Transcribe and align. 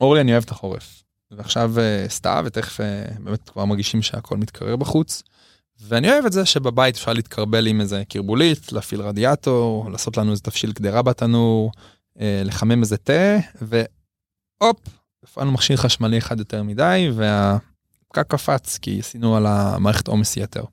אורלי, 0.00 0.20
אני 0.20 0.32
אוהב 0.32 0.44
את 0.44 0.50
החורף. 0.50 1.02
ועכשיו 1.30 1.78
אה, 1.78 2.04
סתיו, 2.08 2.42
ותכף 2.46 2.80
אה, 2.80 3.04
באמת 3.20 3.50
כבר 3.50 3.64
מרגישים 3.64 4.02
שהכל 4.02 4.36
מתקרר 4.36 4.76
בחוץ. 4.76 5.22
ואני 5.80 6.10
אוהב 6.10 6.26
את 6.26 6.32
זה 6.32 6.44
שבבית 6.44 6.96
אפשר 6.96 7.12
להתקרבל 7.12 7.66
עם 7.66 7.80
איזה 7.80 8.02
קרבולית, 8.08 8.72
להפעיל 8.72 9.00
רדיאטור, 9.00 9.90
לעשות 9.90 10.16
לנו 10.16 10.30
איזה 10.30 10.42
תבשיל 10.42 10.72
קדרה 10.72 11.02
בתנור, 11.02 11.72
אה, 12.20 12.42
לחמם 12.44 12.80
איזה 12.80 12.96
תה, 12.96 13.36
והופ, 13.62 14.80
הפעלנו 15.24 15.52
מכשיר 15.52 15.76
חשמלי 15.76 16.18
אחד 16.18 16.38
יותר 16.38 16.62
מדי, 16.62 17.10
והפקק 17.14 18.26
קפץ 18.28 18.78
כי 18.78 18.98
עשינו 18.98 19.36
על 19.36 19.46
המערכת 19.46 20.08
עומס 20.08 20.36
יתר. 20.36 20.64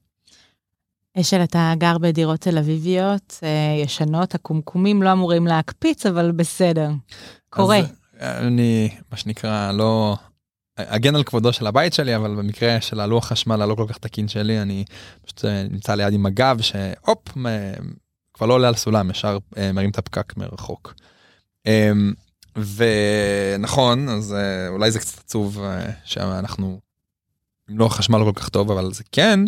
אשל, 1.20 1.44
אתה 1.44 1.74
גר 1.78 1.98
בדירות 1.98 2.40
תל 2.40 2.58
אביביות, 2.58 3.40
ישנות, 3.84 4.36
הקומקומים 4.36 5.04
לא 5.04 5.12
אמורים 5.12 5.48
להקפיץ, 5.48 6.06
אבל 6.06 6.32
בסדר. 6.32 6.90
קורה. 7.50 7.80
אז 7.80 8.03
אני, 8.24 8.90
מה 9.12 9.18
שנקרא, 9.18 9.72
לא, 9.72 10.16
אגן 10.78 11.16
על 11.16 11.24
כבודו 11.24 11.54
של 11.54 11.68
הבית 11.68 11.94
שלי 11.94 12.16
אבל 12.16 12.36
במקרה 12.36 12.82
של 12.82 13.00
הלוח 13.00 13.26
חשמל 13.28 13.62
הלא 13.62 13.76
כל 13.76 13.86
כך 13.90 13.98
תקין 13.98 14.28
שלי 14.28 14.62
אני 14.62 14.84
פשוט 15.22 15.46
אה, 15.46 15.64
נמצא 15.64 15.96
ליד 15.96 16.14
עם 16.14 16.26
הגב 16.26 16.62
שהופ 16.62 17.30
כבר 18.34 18.48
לא 18.48 18.54
עולה 18.54 18.68
על 18.68 18.76
סולם 18.76 19.12
ישר 19.12 19.38
אה, 19.58 19.72
מרים 19.72 19.90
את 19.90 19.98
הפקק 19.98 20.38
מרחוק. 20.38 20.94
אמ, 21.66 22.14
ונכון 22.76 24.10
אז 24.10 24.34
אה, 24.34 24.68
אולי 24.68 24.92
זה 24.92 25.00
קצת 25.00 25.20
עצוב 25.20 25.60
שאנחנו 26.04 26.80
עם 27.70 27.78
לוח 27.78 27.96
חשמל 27.96 28.18
לא 28.18 28.26
כל 28.26 28.40
כך 28.40 28.50
טוב 28.50 28.72
אבל 28.72 28.94
זה 28.94 29.04
כן 29.12 29.40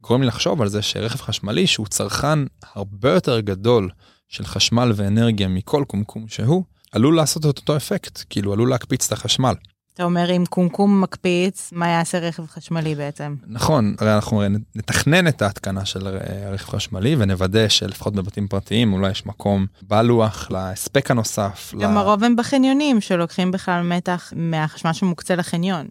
גורם 0.00 0.20
לי 0.20 0.26
לחשוב 0.26 0.62
על 0.62 0.68
זה 0.68 0.82
שרכב 0.82 1.18
חשמלי 1.18 1.66
שהוא 1.66 1.86
צרכן 1.86 2.38
הרבה 2.74 3.10
יותר 3.10 3.40
גדול 3.40 3.90
של 4.28 4.44
חשמל 4.44 4.92
ואנרגיה 4.96 5.48
מכל 5.48 5.84
קומקום 5.88 6.28
שהוא 6.28 6.64
עלול 6.96 7.16
לעשות 7.16 7.46
את 7.46 7.58
אותו 7.58 7.76
אפקט 7.76 8.24
כאילו 8.30 8.52
עלול 8.52 8.70
להקפיץ 8.70 9.06
את 9.06 9.12
החשמל. 9.12 9.54
אתה 9.94 10.04
אומר 10.04 10.30
אם 10.30 10.44
קומקום 10.50 11.00
מקפיץ, 11.00 11.72
מה 11.72 11.88
יעשה 11.88 12.18
רכב 12.18 12.46
חשמלי 12.46 12.94
בעצם? 12.94 13.34
נכון, 13.46 13.94
הרי 13.98 14.14
אנחנו 14.14 14.42
נתכנן 14.74 15.28
את 15.28 15.42
ההתקנה 15.42 15.84
של 15.84 16.06
הרכב 16.46 16.68
חשמלי 16.68 17.16
ונוודא 17.18 17.68
שלפחות 17.68 18.14
בבתים 18.14 18.48
פרטיים 18.48 18.92
אולי 18.92 19.10
יש 19.10 19.26
מקום 19.26 19.66
בלוח 19.82 20.50
להספק 20.50 21.10
הנוסף. 21.10 21.74
גם. 21.80 21.96
הרוב 21.96 22.24
הם 22.24 22.36
בחניונים 22.36 23.00
שלוקחים 23.00 23.50
בכלל 23.50 23.82
מתח 23.82 24.32
מהחשמל 24.36 24.92
שמוקצה 24.92 25.36
לחניון. 25.36 25.86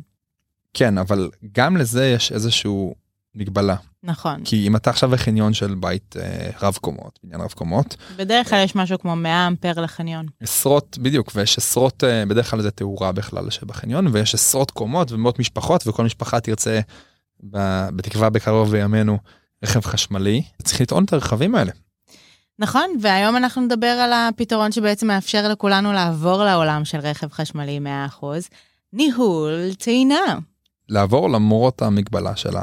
כן, 0.74 0.98
אבל 0.98 1.30
גם 1.52 1.78
לזה 1.78 2.06
יש 2.06 2.32
איזשהו 2.32 2.96
מגבלה. 3.36 3.76
נכון. 4.06 4.42
כי 4.44 4.68
אם 4.68 4.76
אתה 4.76 4.90
עכשיו 4.90 5.10
בחניון 5.10 5.54
של 5.54 5.76
בית 5.76 6.16
אה, 6.20 6.50
רב 6.62 6.78
קומות, 6.82 7.20
בניין 7.24 7.42
רב 7.42 7.52
קומות. 7.52 7.96
בדרך 8.16 8.50
כלל 8.50 8.64
יש 8.64 8.76
משהו 8.76 9.00
כמו 9.00 9.16
100 9.16 9.48
אמפר 9.48 9.82
לחניון. 9.82 10.26
עשרות, 10.42 10.98
בדיוק, 11.02 11.32
ויש 11.36 11.58
עשרות, 11.58 12.04
אה, 12.04 12.26
בדרך 12.26 12.52
כלל 12.52 12.62
זה 12.62 12.72
תאורה 12.72 13.12
בכלל 13.12 13.50
שבחניון, 13.50 14.08
ויש 14.12 14.34
עשרות 14.34 14.72
קומות 14.72 15.12
ומאות 15.12 15.40
משפחות, 15.40 15.88
וכל 15.88 16.04
משפחה 16.04 16.40
תרצה, 16.40 16.80
ב, 17.52 17.88
בתקווה 17.96 18.30
בקרוב 18.30 18.72
בימינו, 18.72 19.18
רכב 19.64 19.82
חשמלי. 19.82 20.44
צריך 20.64 20.82
לטעון 20.82 21.04
את 21.04 21.14
הרכבים 21.14 21.56
האלה. 21.56 21.72
נכון, 22.60 22.90
והיום 23.02 23.36
אנחנו 23.36 23.62
נדבר 23.62 23.88
על 23.88 24.14
הפתרון 24.14 24.72
שבעצם 24.72 25.08
מאפשר 25.08 25.48
לכולנו 25.48 25.94
לעבור 25.94 26.44
לעולם 26.44 26.86
של 26.86 27.00
רכב 27.00 27.32
חשמלי 27.32 27.80
100%, 28.22 28.26
ניהול 28.94 29.74
טעינה. 29.80 30.38
לעבור 30.90 31.30
למרות 31.30 31.82
המגבלה 31.82 32.36
של 32.36 32.58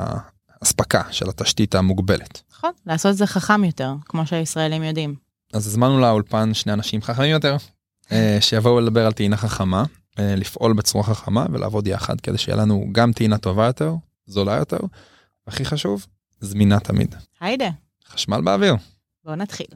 האספקה 0.62 1.02
של 1.10 1.28
התשתית 1.28 1.74
המוגבלת. 1.74 2.42
נכון, 2.52 2.70
לעשות 2.86 3.12
את 3.12 3.16
זה 3.16 3.26
חכם 3.26 3.64
יותר, 3.64 3.94
כמו 4.04 4.26
שהישראלים 4.26 4.82
יודעים. 4.82 5.14
אז 5.52 5.66
הזמנו 5.66 6.00
לאולפן 6.00 6.54
שני 6.54 6.72
אנשים 6.72 7.02
חכמים 7.02 7.30
יותר, 7.30 7.56
אה, 8.12 8.38
שיבואו 8.40 8.80
לדבר 8.80 9.06
על 9.06 9.12
טעינה 9.12 9.36
חכמה, 9.36 9.84
אה, 10.18 10.34
לפעול 10.36 10.72
בצורה 10.72 11.04
חכמה 11.04 11.46
ולעבוד 11.52 11.86
יחד 11.86 12.20
כדי 12.20 12.38
שיהיה 12.38 12.56
לנו 12.56 12.86
גם 12.92 13.12
טעינה 13.12 13.38
טובה 13.38 13.66
יותר, 13.66 13.94
זולה 14.26 14.56
יותר, 14.56 14.80
והכי 15.46 15.64
חשוב, 15.64 16.06
זמינה 16.40 16.80
תמיד. 16.80 17.14
היידה. 17.40 17.70
חשמל 18.08 18.40
באוויר. 18.40 18.76
בואו 19.24 19.36
נתחיל. 19.36 19.66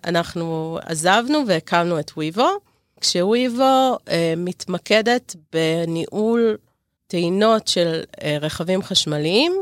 אנחנו 0.05 0.79
עזבנו 0.85 1.39
והקמנו 1.47 2.01
את 2.01 2.11
וויבו, 2.17 2.49
כשוויבו 3.01 3.97
uh, 3.97 4.11
מתמקדת 4.37 5.37
בניהול 5.53 6.57
טעינות 7.07 7.69
של 7.69 8.03
uh, 8.13 8.25
רכבים 8.41 8.83
חשמליים. 8.83 9.59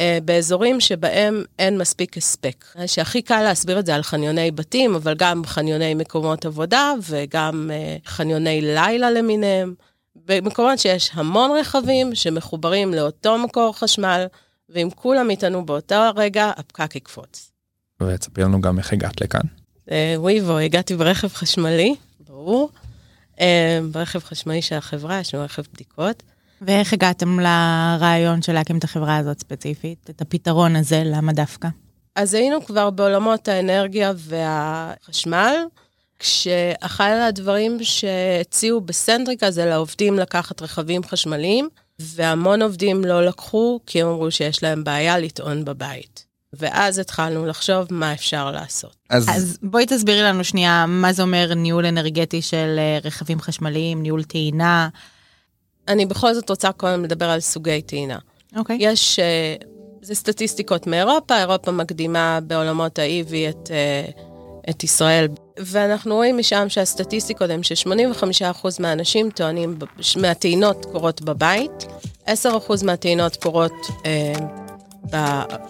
אה, 0.00 0.18
באזורים 0.24 0.80
שבהם 0.80 1.44
אין 1.58 1.78
מספיק 1.78 2.16
הספק. 2.16 2.64
שהכי 2.86 3.22
קל 3.22 3.42
להסביר 3.42 3.78
את 3.78 3.86
זה 3.86 3.94
על 3.94 4.02
חניוני 4.02 4.50
בתים, 4.50 4.94
אבל 4.94 5.14
גם 5.14 5.44
חניוני 5.44 5.94
מקומות 5.94 6.44
עבודה 6.44 6.92
וגם 7.08 7.70
אה, 7.72 7.96
חניוני 8.06 8.60
לילה 8.60 9.10
למיניהם. 9.10 9.74
במקומות 10.26 10.78
שיש 10.78 11.10
המון 11.14 11.50
רכבים 11.60 12.14
שמחוברים 12.14 12.94
לאותו 12.94 13.38
מקור 13.38 13.78
חשמל, 13.78 14.26
ואם 14.68 14.88
כולם 14.94 15.30
איתנו 15.30 15.66
באותו 15.66 15.94
הרגע, 15.94 16.50
הפקק 16.56 16.96
יקפוץ. 16.96 17.52
ותספרי 18.02 18.44
לנו 18.44 18.60
גם 18.60 18.78
איך 18.78 18.92
הגעת 18.92 19.20
לכאן. 19.20 19.40
אה, 19.90 20.14
וויבו, 20.16 20.58
הגעתי 20.58 20.96
ברכב 20.96 21.28
חשמלי, 21.28 21.94
ברור. 22.20 22.70
ברכב 23.92 24.18
חשמלי 24.18 24.62
של 24.62 24.74
החברה, 24.74 25.20
יש 25.20 25.34
לנו 25.34 25.44
רכב 25.44 25.62
בדיקות. 25.74 26.22
ואיך 26.60 26.92
הגעתם 26.92 27.40
לרעיון 27.40 28.42
של 28.42 28.52
להקים 28.52 28.78
את 28.78 28.84
החברה 28.84 29.16
הזאת 29.16 29.40
ספציפית? 29.40 30.10
את 30.10 30.20
הפתרון 30.20 30.76
הזה, 30.76 31.02
למה 31.06 31.32
דווקא? 31.32 31.68
אז 32.16 32.34
היינו 32.34 32.64
כבר 32.64 32.90
בעולמות 32.90 33.48
האנרגיה 33.48 34.12
והחשמל, 34.16 35.54
כשאחד 36.18 37.16
הדברים 37.28 37.78
שהציעו 37.82 38.80
בסנטריקה 38.80 39.50
זה 39.50 39.66
לעובדים 39.66 40.18
לקחת 40.18 40.62
רכבים 40.62 41.04
חשמליים, 41.04 41.68
והמון 41.98 42.62
עובדים 42.62 43.04
לא 43.04 43.26
לקחו 43.26 43.80
כי 43.86 44.02
הם 44.02 44.08
אמרו 44.08 44.30
שיש 44.30 44.62
להם 44.62 44.84
בעיה 44.84 45.18
לטעון 45.18 45.64
בבית. 45.64 46.30
ואז 46.52 46.98
התחלנו 46.98 47.46
לחשוב 47.46 47.86
מה 47.90 48.12
אפשר 48.12 48.50
לעשות. 48.50 48.96
אז... 49.10 49.28
אז 49.28 49.58
בואי 49.62 49.86
תסבירי 49.86 50.22
לנו 50.22 50.44
שנייה 50.44 50.86
מה 50.88 51.12
זה 51.12 51.22
אומר 51.22 51.54
ניהול 51.54 51.86
אנרגטי 51.86 52.42
של 52.42 52.76
אה, 52.78 52.98
רכבים 53.04 53.40
חשמליים, 53.40 54.02
ניהול 54.02 54.22
טעינה. 54.22 54.88
אני 55.90 56.06
בכל 56.06 56.34
זאת 56.34 56.50
רוצה 56.50 56.72
קודם 56.72 57.04
לדבר 57.04 57.30
על 57.30 57.40
סוגי 57.40 57.82
טעינה. 57.82 58.18
אוקיי. 58.56 58.76
Okay. 58.76 58.82
יש, 58.82 59.18
uh, 59.18 59.64
זה 60.02 60.14
סטטיסטיקות 60.14 60.86
מאירופה, 60.86 61.38
אירופה 61.38 61.70
מקדימה 61.70 62.38
בעולמות 62.42 62.98
ה-EV 62.98 63.32
את, 63.50 63.70
uh, 63.70 64.20
את 64.70 64.84
ישראל, 64.84 65.28
ואנחנו 65.58 66.14
רואים 66.14 66.38
משם 66.38 66.68
שהסטטיסטיקות 66.68 67.50
הן 67.50 67.62
ש-85% 67.62 68.66
מהאנשים 68.80 69.30
טוענים, 69.30 69.78
מהטעינות 70.16 70.84
קורות 70.92 71.22
בבית, 71.22 71.86
10% 72.26 72.30
מהטעינות 72.84 73.36
קורות 73.36 73.72
uh, 73.72 74.69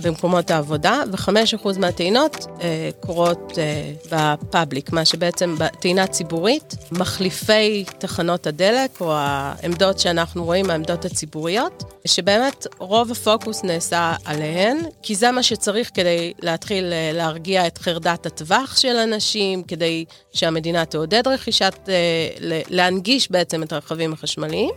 במקומות 0.01 0.51
העבודה, 0.51 1.03
ו-5% 1.13 1.79
מהטעינות 1.79 2.47
אה, 2.61 2.91
קורות 3.01 3.59
אה, 3.59 3.93
בפאבליק, 4.13 4.93
מה 4.93 5.05
שבעצם 5.05 5.55
בטעינה 5.59 6.07
ציבורית, 6.07 6.75
מחליפי 6.93 7.85
תחנות 7.99 8.47
הדלק, 8.47 9.01
או 9.01 9.13
העמדות 9.13 9.99
שאנחנו 9.99 10.45
רואים, 10.45 10.71
העמדות 10.71 11.05
הציבוריות, 11.05 11.85
שבאמת 12.05 12.67
רוב 12.79 13.11
הפוקוס 13.11 13.65
נעשה 13.65 14.15
עליהן, 14.25 14.79
כי 15.03 15.15
זה 15.15 15.31
מה 15.31 15.43
שצריך 15.43 15.91
כדי 15.95 16.33
להתחיל 16.43 16.93
אה, 16.93 17.11
להרגיע 17.15 17.67
את 17.67 17.79
חרדת 17.79 18.27
הטווח 18.27 18.77
של 18.77 18.97
אנשים, 18.97 19.63
כדי 19.63 20.05
שהמדינה 20.33 20.85
תעודד 20.85 21.29
רכישת, 21.29 21.75
אה, 21.89 22.29
להנגיש 22.71 23.31
בעצם 23.31 23.63
את 23.63 23.73
הרכבים 23.73 24.13
החשמליים. 24.13 24.71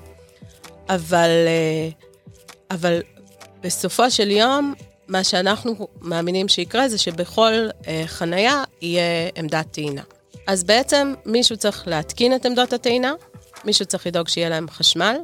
אבל, 0.90 1.30
אה, 1.30 1.90
אבל 2.72 3.02
בסופו 3.64 4.12
של 4.12 4.32
יום, 4.32 4.74
מה 5.08 5.24
שאנחנו 5.24 5.88
מאמינים 6.02 6.48
שיקרה 6.48 6.90
זה 6.90 6.98
שבכל 6.98 7.54
אה, 7.88 8.04
חנייה 8.06 8.64
יהיה 8.82 9.30
עמדת 9.36 9.66
טעינה. 9.72 10.02
אז 10.48 10.64
בעצם 10.64 11.14
מישהו 11.26 11.58
צריך 11.58 11.88
להתקין 11.88 12.36
את 12.36 12.46
עמדות 12.46 12.74
הטעינה, 12.74 13.14
מישהו 13.66 13.86
צריך 13.86 14.08
לדאוג 14.08 14.28
שיהיה 14.28 14.50
להם 14.50 14.70
חשמל. 14.70 15.16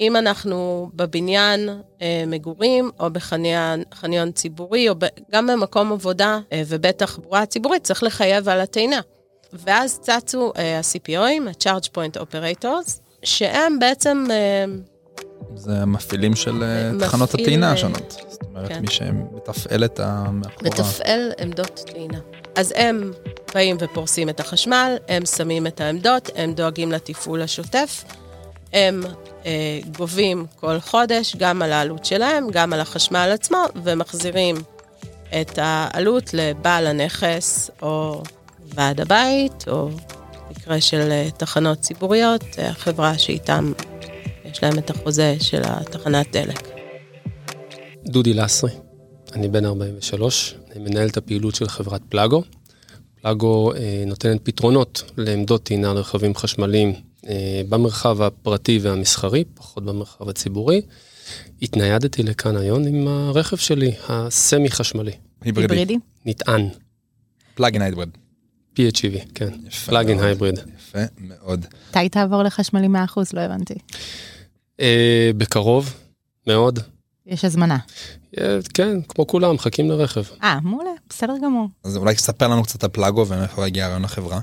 אם 0.00 0.16
אנחנו 0.16 0.90
בבניין 0.94 1.68
אה, 2.02 2.24
מגורים 2.26 2.90
או 3.00 3.10
בחניון 3.10 4.32
ציבורי 4.32 4.88
או 4.88 4.94
ב, 4.98 5.04
גם 5.32 5.46
במקום 5.46 5.92
עבודה 5.92 6.38
אה, 6.52 6.62
ובטח 6.66 7.06
תחבורה 7.06 7.46
ציבורית, 7.46 7.84
צריך 7.84 8.02
לחייב 8.02 8.48
על 8.48 8.60
הטעינה. 8.60 9.00
ואז 9.52 10.00
צצו 10.00 10.52
אה, 10.56 10.78
ה-CPOים, 10.78 11.48
ה-Charge 11.48 11.88
Point 11.88 12.20
Operators, 12.20 13.00
שהם 13.24 13.78
בעצם... 13.78 14.26
אה, 14.30 14.64
זה 15.60 15.82
המפעילים 15.82 16.36
של 16.36 16.62
אה, 16.62 16.90
תחנות 16.98 17.34
הטעינה 17.34 17.66
אה, 17.66 17.72
השונות. 17.72 18.16
זאת 18.28 18.42
אומרת, 18.42 18.68
כן. 18.68 18.80
מי 18.80 18.90
שמתפעל 18.90 19.84
את 19.84 20.00
המאחורה. 20.00 20.70
מתפעל 20.70 21.32
עמדות 21.40 21.80
טעינה. 21.92 22.18
אז 22.54 22.72
הם 22.76 23.12
באים 23.54 23.76
ופורסים 23.80 24.28
את 24.28 24.40
החשמל, 24.40 24.96
הם 25.08 25.26
שמים 25.26 25.66
את 25.66 25.80
העמדות, 25.80 26.30
הם 26.34 26.54
דואגים 26.54 26.92
לתפעול 26.92 27.42
השוטף, 27.42 28.04
הם 28.72 29.02
אה, 29.46 29.80
גובים 29.96 30.46
כל 30.60 30.80
חודש 30.80 31.36
גם 31.36 31.62
על 31.62 31.72
העלות 31.72 32.04
שלהם, 32.04 32.46
גם 32.52 32.72
על 32.72 32.80
החשמל 32.80 33.30
עצמו, 33.34 33.64
ומחזירים 33.84 34.56
את 35.40 35.58
העלות 35.62 36.34
לבעל 36.34 36.86
הנכס 36.86 37.70
או 37.82 38.22
ועד 38.74 39.00
הבית, 39.00 39.64
או 39.68 39.88
מקרה 40.50 40.80
של 40.80 41.28
תחנות 41.36 41.80
ציבוריות, 41.80 42.44
החברה 42.58 43.18
שאיתם 43.18 43.72
יש 44.52 44.62
להם 44.62 44.78
את 44.78 44.90
החוזה 44.90 45.36
של 45.40 45.60
התחנת 45.64 46.36
דלק. 46.36 46.68
דודי 48.04 48.34
לסרי, 48.34 48.70
אני 49.32 49.48
בן 49.48 49.64
43, 49.64 50.54
אני 50.72 50.84
מנהל 50.84 51.08
את 51.08 51.16
הפעילות 51.16 51.54
של 51.54 51.68
חברת 51.68 52.00
פלאגו. 52.08 52.42
פלאגו 53.22 53.72
אה, 53.74 54.04
נותנת 54.06 54.40
פתרונות 54.42 55.02
לעמדות 55.16 55.62
טעינה 55.62 55.94
לרכבים 55.94 56.34
חשמליים 56.34 56.94
אה, 57.28 57.62
במרחב 57.68 58.22
הפרטי 58.22 58.78
והמסחרי, 58.82 59.44
פחות 59.54 59.84
במרחב 59.84 60.28
הציבורי. 60.28 60.82
התניידתי 61.62 62.22
לכאן 62.22 62.56
היום 62.56 62.86
עם 62.86 63.08
הרכב 63.08 63.56
שלי, 63.56 63.92
הסמי 64.08 64.70
חשמלי. 64.70 65.12
היברידי? 65.40 65.98
נטען. 66.26 66.68
פלאגין 67.54 67.82
הייבריד. 67.82 68.08
PHEV, 68.76 69.32
כן. 69.34 69.50
פלאגין 69.86 70.20
הייבריד. 70.20 70.58
יפה 70.78 70.98
מאוד. 71.18 71.66
מתי 71.90 72.08
תעבור 72.08 72.42
לחשמלי 72.42 72.86
100%? 72.86 72.90
לא 73.32 73.40
הבנתי. 73.40 73.74
אה, 74.80 75.30
בקרוב, 75.36 75.94
מאוד. 76.46 76.78
יש 77.26 77.44
הזמנה. 77.44 77.78
אה, 78.38 78.58
כן, 78.74 79.02
כמו 79.08 79.26
כולם, 79.26 79.54
מחכים 79.54 79.90
לרכב. 79.90 80.22
אה, 80.42 80.58
מעולה, 80.62 80.90
בסדר 81.08 81.34
גמור. 81.42 81.68
אז 81.84 81.96
אולי 81.96 82.14
תספר 82.14 82.48
לנו 82.48 82.62
קצת 82.62 82.84
על 82.84 82.90
פלאגו 82.90 83.26
ומאיפה 83.28 83.66
הגיע 83.66 83.84
הרעיון 83.84 84.02
לחברה. 84.02 84.40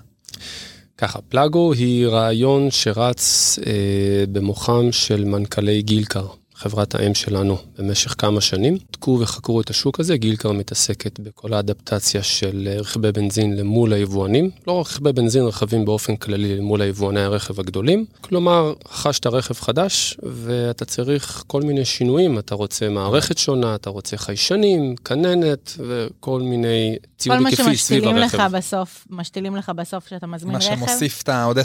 ככה, 0.98 1.20
פלאגו 1.22 1.74
היא 1.74 2.08
רעיון 2.08 2.72
שרץ 2.72 3.56
אה, 3.66 4.24
במוחם 4.32 4.92
של 4.92 5.26
מנכ"לי 5.26 5.82
גילקר. 5.82 6.28
חברת 6.58 6.96
האם 6.96 7.14
שלנו 7.14 7.58
במשך 7.78 8.16
כמה 8.18 8.42
שנים. 8.42 8.78
בדקו 8.90 9.18
וחקרו 9.22 9.62
את 9.62 9.70
השוק 9.70 10.00
הזה, 10.00 10.18
גילקר 10.18 10.52
מתעסקת 10.52 11.20
בכל 11.20 11.54
האדפטציה 11.54 12.24
של 12.24 12.70
רכבי 12.80 13.12
בנזין 13.12 13.58
למול 13.58 13.94
היבואנים, 13.94 14.50
לא 14.68 14.74
רק 14.74 14.88
רכבי 14.88 15.14
בנזין, 15.14 15.44
רכבים 15.44 15.86
באופן 15.86 16.16
כללי 16.16 16.58
למול 16.58 16.82
היבואני 16.82 17.22
הרכב 17.22 17.60
הגדולים. 17.60 18.06
כלומר, 18.22 18.74
רכשת 18.92 19.28
רכב 19.28 19.54
חדש 19.54 20.18
ואתה 20.24 20.86
צריך 20.86 21.44
כל 21.48 21.62
מיני 21.62 21.86
שינויים, 21.86 22.40
אתה 22.40 22.56
רוצה 22.56 22.90
מערכת 22.90 23.38
שונה, 23.38 23.76
אתה 23.76 23.90
רוצה 23.90 24.18
חיישנים, 24.18 24.96
כננת 25.06 25.74
וכל 25.88 26.42
מיני 26.42 26.96
ציוד 27.18 27.38
היקפי 27.46 27.78
סביב 27.78 28.04
הרכב. 28.04 28.16
כל 28.16 28.20
מה 28.20 28.30
שמשתילים 28.30 28.48
לך 28.48 28.54
בסוף, 28.54 29.08
משתילים 29.10 29.56
לך 29.56 29.72
בסוף 29.76 30.06
כשאתה 30.06 30.28
מזמין 30.28 30.54
מה 30.54 30.60
רכב. 30.60 30.70
מה 30.70 30.78
שמוסיף 30.78 31.22
את 31.24 31.30
העוד 31.30 31.58
10-15 31.58 31.62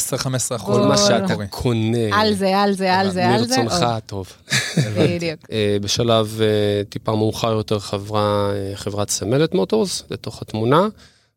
אחוז. 0.56 0.76
כל 0.76 0.86
מה 0.86 0.96
שאתה 0.96 1.34
קונה. 1.50 1.98
על 2.20 2.34
זה, 2.34 2.58
על 2.58 2.72
זה, 2.72 2.94
על 2.94 3.10
זה, 3.10 3.28
על 3.28 3.46
זה. 3.46 3.62
מרצונך 3.62 3.82
הטוב. 3.82 4.32
בדיוק. 4.96 5.40
אה, 5.52 5.76
בשלב 5.80 6.40
אה, 6.40 6.84
טיפה 6.88 7.16
מאוחר 7.16 7.52
יותר 7.52 7.78
חברה, 7.78 8.52
אה, 8.54 8.76
חברת 8.76 9.10
סמלת 9.10 9.54
מוטורס 9.54 10.02
לתוך 10.10 10.42
התמונה, 10.42 10.88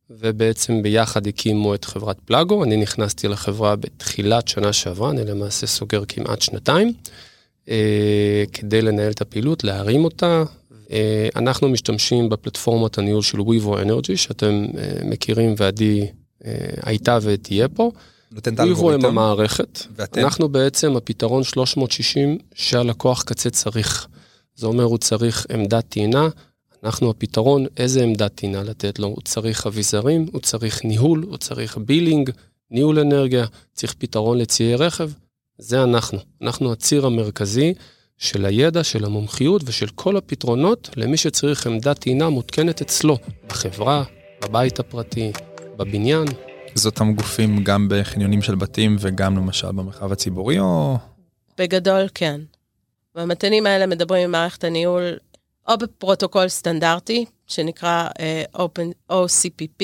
ובעצם 0.10 0.82
ביחד 0.82 1.28
הקימו 1.28 1.76
את 1.76 1.86
חברת 1.86 2.18
פלאגו. 2.26 2.64
אני 2.64 2.78
נכנסתי 2.78 3.28
לחברה 3.28 3.76
בתחילת 3.76 4.48
שנה 4.48 4.74
שעברה, 4.74 5.10
אני 5.10 5.26
למעשה 5.26 5.68
סוגר 5.68 6.04
כמעט 6.08 6.42
שנתיים, 6.42 6.94
כדי 8.54 8.82
לנהל 8.82 9.12
את 9.12 9.22
הפעילות, 9.22 9.64
להרים 9.64 10.04
אותה. 10.04 10.44
אנחנו 11.36 11.70
משתמשים 11.70 12.30
בפלטפורמת 12.30 12.98
הניהול 12.98 13.22
של 13.22 13.42
ויבו 13.42 13.80
אנרג'י, 13.80 14.18
שאתם 14.18 14.66
מכירים 15.04 15.56
ועדי 15.58 16.08
הייתה 16.84 17.18
ותהיה 17.22 17.68
פה. 17.68 17.92
נותן 18.36 18.54
את 18.54 18.60
האלגוריתם. 18.60 18.86
ויבו 18.86 19.08
הם 19.08 19.18
המערכת. 19.18 19.80
ואתם? 19.96 20.22
אנחנו 20.22 20.50
בעצם 20.50 20.96
הפתרון 20.96 21.44
360 21.44 22.38
שהלקוח 22.56 23.24
קצה 23.24 23.50
צריך. 23.50 24.08
זה 24.56 24.68
אומר 24.68 24.84
הוא 24.84 24.98
צריך 24.98 25.48
עמדת 25.50 25.86
טעינה, 25.90 26.28
אנחנו 26.84 27.10
הפתרון 27.10 27.66
איזה 27.78 28.04
עמדת 28.04 28.32
טעינה 28.36 28.64
לתת 28.64 29.00
לו. 29.00 29.08
הוא 29.08 29.22
צריך 29.24 29.68
אביזרים, 29.68 30.26
הוא 30.32 30.42
צריך 30.42 30.86
ניהול, 30.86 31.26
הוא 31.30 31.38
צריך 31.38 31.78
בילינג, 31.78 32.30
ניהול 32.72 33.00
אנרגיה, 33.00 33.46
צריך 33.74 33.94
פתרון 33.98 34.38
לציי 34.38 34.76
רכב. 34.76 35.10
זה 35.58 35.84
אנחנו. 35.84 36.20
אנחנו 36.42 36.72
הציר 36.72 37.06
המרכזי 37.06 37.74
של 38.18 38.46
הידע, 38.46 38.84
של 38.84 39.06
המומחיות 39.06 39.62
ושל 39.66 39.88
כל 39.96 40.18
הפתרונות 40.18 40.90
למי 40.96 41.18
שצריך 41.18 41.68
עמדת 41.68 42.00
טעינה 42.00 42.30
מותקנת 42.30 42.82
אצלו, 42.82 43.18
בחברה, 43.48 44.04
בבית 44.44 44.80
הפרטי, 44.80 45.32
בבניין, 45.78 46.26
זה 46.76 46.90
אותם 46.90 47.14
גופים 47.14 47.64
גם 47.64 47.88
בחניונים 47.90 48.42
של 48.42 48.56
בתים 48.56 48.96
וגם 49.00 49.38
למשל 49.38 49.68
במרחב 49.68 50.12
הציבורי 50.12 50.60
או... 50.60 50.98
בגדול 51.58 52.08
כן. 52.14 52.42
והמטענים 53.16 53.66
האלה 53.66 53.86
מדברים 53.86 54.24
עם 54.24 54.32
מערכת 54.32 54.64
הניהול 54.64 55.18
או 55.68 55.78
בפרוטוקול 55.78 56.48
סטנדרטי, 56.48 57.26
שנקרא 57.48 58.10
uh, 58.10 58.58
Open, 58.58 59.12
OCPP, 59.12 59.84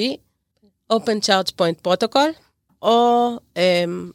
Open 0.94 1.26
Charge 1.26 1.52
Point 1.62 1.88
Protocol, 1.88 2.30
או 2.82 3.30
um, 3.56 3.60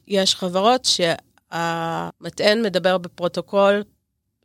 יש 0.09 0.35
חברות 0.35 0.85
שהמטען 0.85 2.63
מדבר 2.63 2.99
בפרוטוקול 2.99 3.83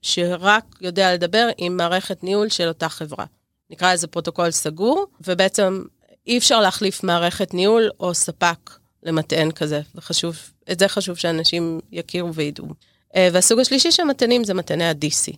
שרק 0.02 0.66
יודע 0.82 1.14
לדבר 1.14 1.48
עם 1.58 1.78
מערכת 1.78 2.24
ניהול 2.24 2.50
של 2.50 2.68
אותה 2.68 2.90
חברה. 2.90 3.26
נקרא 3.70 3.94
לזה 3.94 4.08
פרוטוקול 4.08 4.52
סגור, 4.52 5.06
ובעצם 5.28 5.82
אי 6.28 6.38
אפשר 6.38 6.60
להחליף 6.60 7.04
מערכת 7.04 7.54
ניהול 7.54 7.90
או 8.00 8.14
ספק 8.14 8.72
למטען 9.04 9.52
כזה, 9.52 9.82
וחשוב, 9.96 10.36
את 10.72 10.80
זה 10.80 10.88
חשוב 10.88 11.18
שאנשים 11.18 11.80
יכירו 11.92 12.34
וידעו. 12.34 12.68
אה, 13.16 13.30
והסוג 13.34 13.60
השלישי 13.60 13.92
של 13.92 14.04
מטענים 14.04 14.44
זה 14.44 14.54
מטעני 14.54 14.86
ה-DC, 14.86 15.36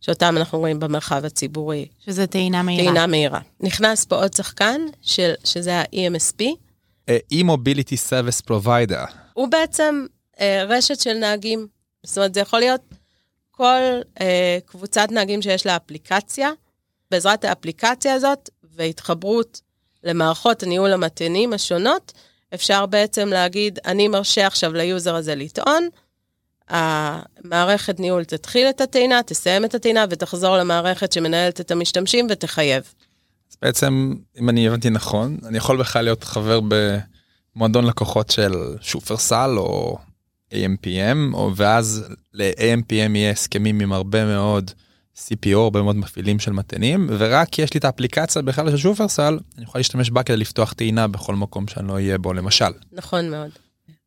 שאותם 0.00 0.36
אנחנו 0.36 0.58
רואים 0.58 0.80
במרחב 0.80 1.24
הציבורי. 1.24 1.86
שזה 1.98 2.26
טעינה 2.26 2.62
מהירה. 2.62 2.84
טעינה 2.84 3.06
מהירה. 3.06 3.40
נכנס 3.60 4.04
פה 4.04 4.16
עוד 4.16 4.32
שחקן, 4.34 4.80
של, 5.02 5.32
שזה 5.44 5.74
ה-EMSP. 5.80 6.44
אה, 7.08 7.18
E-Mobility 7.34 8.10
Service 8.10 8.50
Provider. 8.50 9.12
הוא 9.32 9.48
בעצם 9.48 10.06
אה, 10.40 10.64
רשת 10.68 11.00
של 11.00 11.12
נהגים. 11.12 11.66
זאת 12.02 12.18
אומרת, 12.18 12.34
זה 12.34 12.40
יכול 12.40 12.58
להיות 12.58 12.80
כל 13.50 13.80
אה, 14.20 14.58
קבוצת 14.66 15.08
נהגים 15.10 15.42
שיש 15.42 15.66
לה 15.66 15.76
אפליקציה. 15.76 16.50
בעזרת 17.10 17.44
האפליקציה 17.44 18.14
הזאת 18.14 18.50
והתחברות 18.76 19.60
למערכות 20.06 20.62
הניהול 20.62 20.92
המטענים 20.92 21.52
השונות, 21.52 22.12
אפשר 22.54 22.86
בעצם 22.86 23.28
להגיד, 23.28 23.78
אני 23.86 24.08
מרשה 24.08 24.46
עכשיו 24.46 24.72
ל 24.72 24.80
user 24.80 25.14
הזה 25.14 25.34
לטעון, 25.34 25.88
המערכת 26.68 28.00
ניהול 28.00 28.24
תתחיל 28.24 28.66
את 28.68 28.80
הטעינה, 28.80 29.22
תסיים 29.22 29.64
את 29.64 29.74
הטעינה 29.74 30.04
ותחזור 30.10 30.56
למערכת 30.56 31.12
שמנהלת 31.12 31.60
את 31.60 31.70
המשתמשים 31.70 32.26
ותחייב. 32.30 32.82
אז 33.50 33.56
בעצם, 33.62 34.14
אם 34.40 34.48
אני 34.48 34.68
הבנתי 34.68 34.90
נכון, 34.90 35.38
אני 35.46 35.58
יכול 35.58 35.78
בכלל 35.78 36.04
להיות 36.04 36.24
חבר 36.24 36.60
במועדון 37.56 37.86
לקוחות 37.86 38.30
של 38.30 38.52
שופרסל 38.80 39.54
או 39.56 39.98
AMPM, 40.52 41.34
או 41.34 41.56
ואז 41.56 42.04
ל-AMPM 42.34 43.10
יהיה 43.14 43.30
הסכמים 43.30 43.80
עם 43.80 43.92
הרבה 43.92 44.24
מאוד 44.24 44.70
CPO, 45.16 45.56
הרבה 45.56 45.82
מאוד 45.82 45.96
מפעילים 45.96 46.38
של 46.38 46.52
מטענים, 46.52 47.06
ורק 47.18 47.58
יש 47.58 47.74
לי 47.74 47.78
את 47.78 47.84
האפליקציה 47.84 48.42
בכלל 48.42 48.70
של 48.70 48.76
שופרסל, 48.76 49.38
אני 49.56 49.64
יכול 49.64 49.78
להשתמש 49.78 50.10
בה 50.10 50.22
כדי 50.22 50.36
לפתוח 50.36 50.72
טעינה 50.72 51.08
בכל 51.08 51.34
מקום 51.34 51.68
שאני 51.68 51.88
לא 51.88 51.92
אהיה 51.92 52.18
בו 52.18 52.32
למשל. 52.32 52.64
נכון 52.92 53.30
מאוד, 53.30 53.50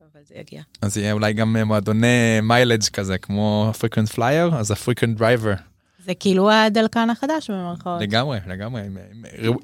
אבל 0.01 0.21
זה 0.27 0.35
יגיע. 0.39 0.61
אז 0.81 0.97
יהיה 0.97 1.11
אולי 1.11 1.33
גם 1.33 1.57
מועדוני 1.57 2.41
מיילג' 2.43 2.83
כזה, 2.83 3.17
כמו 3.17 3.71
frequent 3.81 4.15
flyer, 4.15 4.55
אז 4.55 4.71
ה-frequent 4.71 5.19
driver. 5.19 5.61
זה 6.05 6.13
כאילו 6.13 6.51
הדלקן 6.51 7.09
החדש 7.09 7.49
במרכאות. 7.49 8.01
לגמרי, 8.01 8.39
לגמרי, 8.47 8.81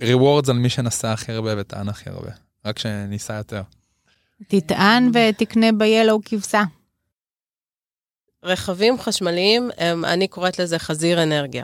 rewards 0.01 0.49
על 0.49 0.57
מי 0.57 0.69
שנסע 0.69 1.13
הכי 1.13 1.31
הרבה 1.31 1.53
וטען 1.57 1.89
הכי 1.89 2.09
הרבה, 2.09 2.31
רק 2.65 2.79
שניסע 2.79 3.33
יותר. 3.33 3.61
תטען 4.47 5.11
ותקנה 5.13 5.71
ב-Yellow 5.71 6.19
כבשה. 6.25 6.63
רכבים 8.45 8.99
חשמליים, 8.99 9.71
הם, 9.77 10.05
אני 10.05 10.27
קוראת 10.27 10.59
לזה 10.59 10.79
חזיר 10.79 11.23
אנרגיה. 11.23 11.63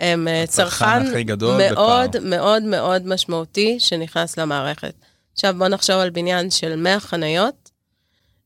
הם 0.00 0.28
אה, 0.28 0.44
צרכן 0.48 1.12
מאוד 1.58 2.16
בפער. 2.16 2.22
מאוד 2.22 2.62
מאוד 2.62 3.06
משמעותי 3.06 3.76
שנכנס 3.80 4.38
למערכת. 4.38 4.94
עכשיו 5.32 5.54
בוא 5.58 5.68
נחשוב 5.68 5.96
על 5.96 6.10
בניין 6.10 6.50
של 6.50 6.76
100 6.76 7.00
חניות. 7.00 7.70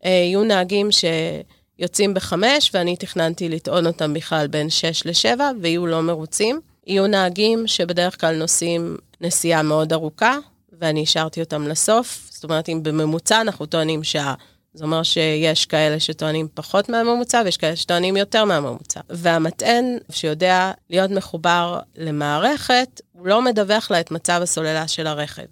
אה, 0.05 0.11
יהיו 0.11 0.45
נהגים 0.45 0.89
שיוצאים 0.93 2.15
בחמש, 2.15 2.71
ואני 2.75 2.97
תכננתי 2.97 3.49
לטעון 3.49 3.87
אותם 3.87 4.15
בכלל 4.15 4.47
בין 4.47 4.71
6 4.71 5.07
ל-7, 5.07 5.41
ויהיו 5.61 5.87
לא 5.87 6.01
מרוצים. 6.03 6.61
יהיו 6.87 7.07
נהגים 7.07 7.67
שבדרך 7.67 8.21
כלל 8.21 8.37
נוסעים 8.37 8.97
נסיעה 9.21 9.63
מאוד 9.63 9.93
ארוכה, 9.93 10.39
ואני 10.81 11.03
השארתי 11.03 11.41
אותם 11.41 11.69
לסוף. 11.69 12.29
זאת 12.31 12.45
אומרת, 12.45 12.69
אם 12.69 12.83
בממוצע 12.83 13.41
אנחנו 13.41 13.67
טוענים 13.67 14.05
שעה, 14.05 14.35
זה 14.75 14.85
אומר 14.85 15.03
שיש 15.03 15.67
כאלה 15.67 16.01
שטוענים 16.01 16.49
פחות 16.55 16.89
מהממוצע, 16.89 17.43
ויש 17.45 17.57
כאלה 17.57 17.77
שטוענים 17.77 18.17
יותר 18.17 18.45
מהממוצע. 18.45 19.01
והמטען 19.11 19.85
שיודע 20.11 20.73
להיות 20.91 21.11
מחובר 21.11 21.81
למערכת, 21.97 23.01
הוא 23.13 23.27
לא 23.27 23.43
מדווח 23.43 23.91
לה 23.91 24.01
את 24.01 24.11
מצב 24.11 24.41
הסוללה 24.43 24.89
של 24.89 25.07
הרכב. 25.07 25.43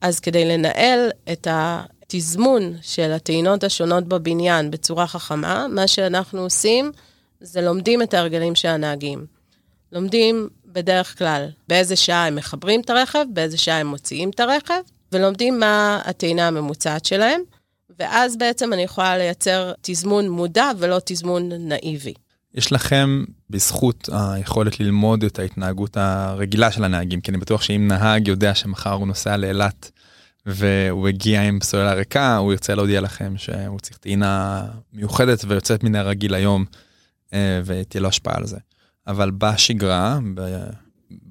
אז 0.00 0.20
כדי 0.20 0.44
לנהל 0.44 1.10
את 1.32 1.46
התזמון 1.50 2.76
של 2.82 3.12
הטעינות 3.12 3.64
השונות 3.64 4.04
בבניין 4.04 4.70
בצורה 4.70 5.06
חכמה, 5.06 5.66
מה 5.68 5.86
שאנחנו 5.86 6.40
עושים 6.40 6.92
זה 7.40 7.60
לומדים 7.60 8.02
את 8.02 8.14
ההרגלים 8.14 8.54
של 8.54 8.68
הנהגים. 8.68 9.26
לומדים 9.92 10.48
בדרך 10.66 11.18
כלל 11.18 11.48
באיזה 11.68 11.96
שעה 11.96 12.26
הם 12.26 12.36
מחברים 12.36 12.80
את 12.80 12.90
הרכב, 12.90 13.24
באיזה 13.32 13.58
שעה 13.58 13.78
הם 13.78 13.86
מוציאים 13.86 14.30
את 14.30 14.40
הרכב, 14.40 14.80
ולומדים 15.12 15.60
מה 15.60 16.00
הטעינה 16.04 16.48
הממוצעת 16.48 17.04
שלהם, 17.04 17.40
ואז 17.98 18.36
בעצם 18.36 18.72
אני 18.72 18.82
יכולה 18.82 19.18
לייצר 19.18 19.72
תזמון 19.80 20.28
מודע 20.28 20.70
ולא 20.78 21.00
תזמון 21.04 21.52
נאיבי. 21.52 22.14
יש 22.54 22.72
לכם 22.72 23.24
בזכות 23.50 24.08
היכולת 24.12 24.80
ללמוד 24.80 25.24
את 25.24 25.38
ההתנהגות 25.38 25.96
הרגילה 25.96 26.72
של 26.72 26.84
הנהגים, 26.84 27.20
כי 27.20 27.30
אני 27.30 27.38
בטוח 27.38 27.62
שאם 27.62 27.88
נהג 27.88 28.28
יודע 28.28 28.54
שמחר 28.54 28.92
הוא 28.92 29.06
נוסע 29.06 29.36
לאילת 29.36 29.90
והוא 30.46 31.08
הגיע 31.08 31.42
עם 31.42 31.58
סוללה 31.62 31.92
ריקה, 31.92 32.36
הוא 32.36 32.52
ירצה 32.52 32.74
להודיע 32.74 33.00
לכם 33.00 33.34
שהוא 33.36 33.80
צריך 33.80 33.96
טעינה 33.96 34.64
מיוחדת 34.92 35.44
ויוצאת 35.48 35.84
מן 35.84 35.94
הרגיל 35.94 36.34
היום, 36.34 36.64
אה, 37.32 37.60
ותהיה 37.64 38.00
לו 38.00 38.08
השפעה 38.08 38.36
על 38.36 38.46
זה. 38.46 38.56
אבל 39.06 39.30
בשגרה, 39.30 40.18
ב- 40.34 40.66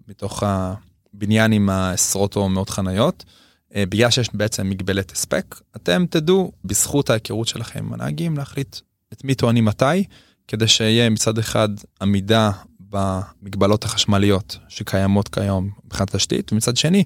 בתוך 0.07 0.43
הבניין 0.45 1.51
עם 1.51 1.69
העשרות 1.69 2.35
או 2.35 2.49
מאות 2.49 2.69
חניות, 2.69 3.25
בגלל 3.77 4.09
שיש 4.09 4.29
בעצם 4.33 4.69
מגבלת 4.69 5.11
הספק, 5.11 5.55
אתם 5.75 6.05
תדעו, 6.09 6.51
בזכות 6.65 7.09
ההיכרות 7.09 7.47
שלכם 7.47 7.79
עם 7.79 7.93
הנהגים, 7.93 8.37
להחליט 8.37 8.77
את 9.13 9.23
מי 9.23 9.35
טוענים 9.35 9.65
מתי, 9.65 10.03
כדי 10.47 10.67
שיהיה 10.67 11.09
מצד 11.09 11.37
אחד 11.37 11.69
עמידה 12.01 12.51
במגבלות 12.79 13.83
החשמליות 13.83 14.57
שקיימות 14.67 15.27
כיום 15.27 15.69
מבחינת 15.85 16.15
תשתית, 16.15 16.53
ומצד 16.53 16.77
שני, 16.77 17.03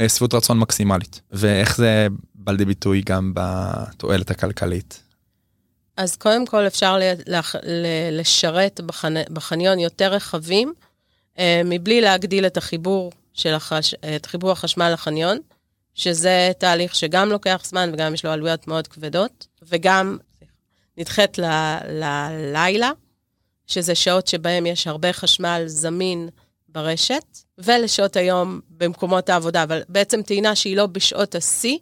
אה, 0.00 0.08
שביעות 0.08 0.34
רצון 0.34 0.58
מקסימלית. 0.58 1.20
ואיך 1.30 1.76
זה 1.76 2.06
בא 2.34 2.52
לידי 2.52 2.64
ביטוי 2.64 3.02
גם 3.06 3.32
בתועלת 3.34 4.30
הכלכלית. 4.30 5.02
אז 5.96 6.16
קודם 6.16 6.46
כל 6.46 6.66
אפשר 6.66 6.98
לשרת 8.12 8.80
בחנ... 8.86 9.14
בחניון 9.30 9.78
יותר 9.78 10.14
רכבים, 10.14 10.72
אה, 11.38 11.62
מבלי 11.64 12.00
להגדיל 12.00 12.46
את 12.46 12.56
החיבור 12.56 13.12
של 13.34 13.54
החש... 13.54 13.94
את 13.94 14.26
חיבור 14.26 14.50
החשמל 14.50 14.90
לחניון, 14.92 15.38
שזה 15.96 16.50
תהליך 16.58 16.94
שגם 16.94 17.28
לוקח 17.28 17.62
זמן 17.64 17.90
וגם 17.92 18.14
יש 18.14 18.24
לו 18.24 18.30
עלויות 18.30 18.68
מאוד 18.68 18.88
כבדות, 18.88 19.46
וגם 19.62 20.18
נדחית 20.96 21.38
ללילה, 21.88 22.90
שזה 23.66 23.94
שעות 23.94 24.26
שבהם 24.26 24.66
יש 24.66 24.86
הרבה 24.86 25.12
חשמל 25.12 25.62
זמין 25.66 26.28
ברשת, 26.68 27.38
ולשעות 27.58 28.16
היום 28.16 28.60
במקומות 28.70 29.28
העבודה, 29.28 29.62
אבל 29.62 29.82
בעצם 29.88 30.22
טעינה 30.22 30.56
שהיא 30.56 30.76
לא 30.76 30.86
בשעות 30.86 31.34
השיא, 31.34 31.78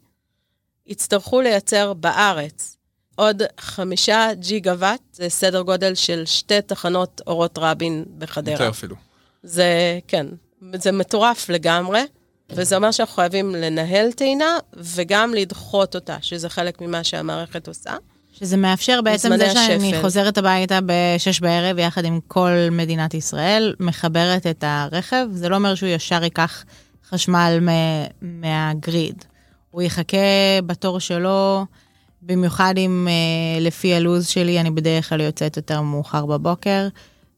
יצטרכו 0.86 1.40
לייצר 1.40 1.92
בארץ 1.92 2.76
עוד 3.16 3.42
חמישה 3.60 4.28
ג'יגה 4.34 4.72
וואט, 4.72 5.00
זה 5.12 5.28
סדר 5.28 5.62
גודל 5.62 5.94
של 5.94 6.26
שתי 6.26 6.62
תחנות 6.62 7.20
אורות 7.26 7.58
רבין 7.58 8.04
בחדרה. 8.18 8.54
יותר 8.54 8.68
אפילו. 8.68 8.96
זה, 9.42 9.98
כן, 10.08 10.26
זה 10.74 10.92
מטורף 10.92 11.48
לגמרי, 11.48 12.02
וזה 12.50 12.76
אומר 12.76 12.90
שאנחנו 12.90 13.14
חייבים 13.14 13.54
לנהל 13.54 14.12
טעינה 14.12 14.58
וגם 14.76 15.34
לדחות 15.34 15.94
אותה, 15.94 16.16
שזה 16.20 16.48
חלק 16.48 16.80
ממה 16.80 17.04
שהמערכת 17.04 17.68
עושה. 17.68 17.92
שזה 18.38 18.56
מאפשר 18.56 19.00
בעצם 19.02 19.36
זה 19.36 19.50
שאני 19.50 19.88
השפל. 19.88 20.02
חוזרת 20.02 20.38
הביתה 20.38 20.78
בשש 20.86 21.40
בערב 21.40 21.78
יחד 21.78 22.04
עם 22.04 22.20
כל 22.28 22.50
מדינת 22.70 23.14
ישראל, 23.14 23.74
מחברת 23.80 24.46
את 24.46 24.64
הרכב, 24.66 25.26
זה 25.32 25.48
לא 25.48 25.56
אומר 25.56 25.74
שהוא 25.74 25.88
ישר 25.88 26.24
ייקח 26.24 26.64
חשמל 27.10 27.58
מ- 27.62 28.04
מהגריד. 28.40 29.24
הוא 29.70 29.82
יחכה 29.82 30.16
בתור 30.66 31.00
שלו, 31.00 31.66
במיוחד 32.22 32.74
אם 32.76 33.08
אה, 33.10 33.60
לפי 33.60 33.94
הלו"ז 33.94 34.28
שלי 34.28 34.60
אני 34.60 34.70
בדרך 34.70 35.08
כלל 35.08 35.20
יוצאת 35.20 35.56
יותר 35.56 35.80
מאוחר 35.80 36.26
בבוקר. 36.26 36.88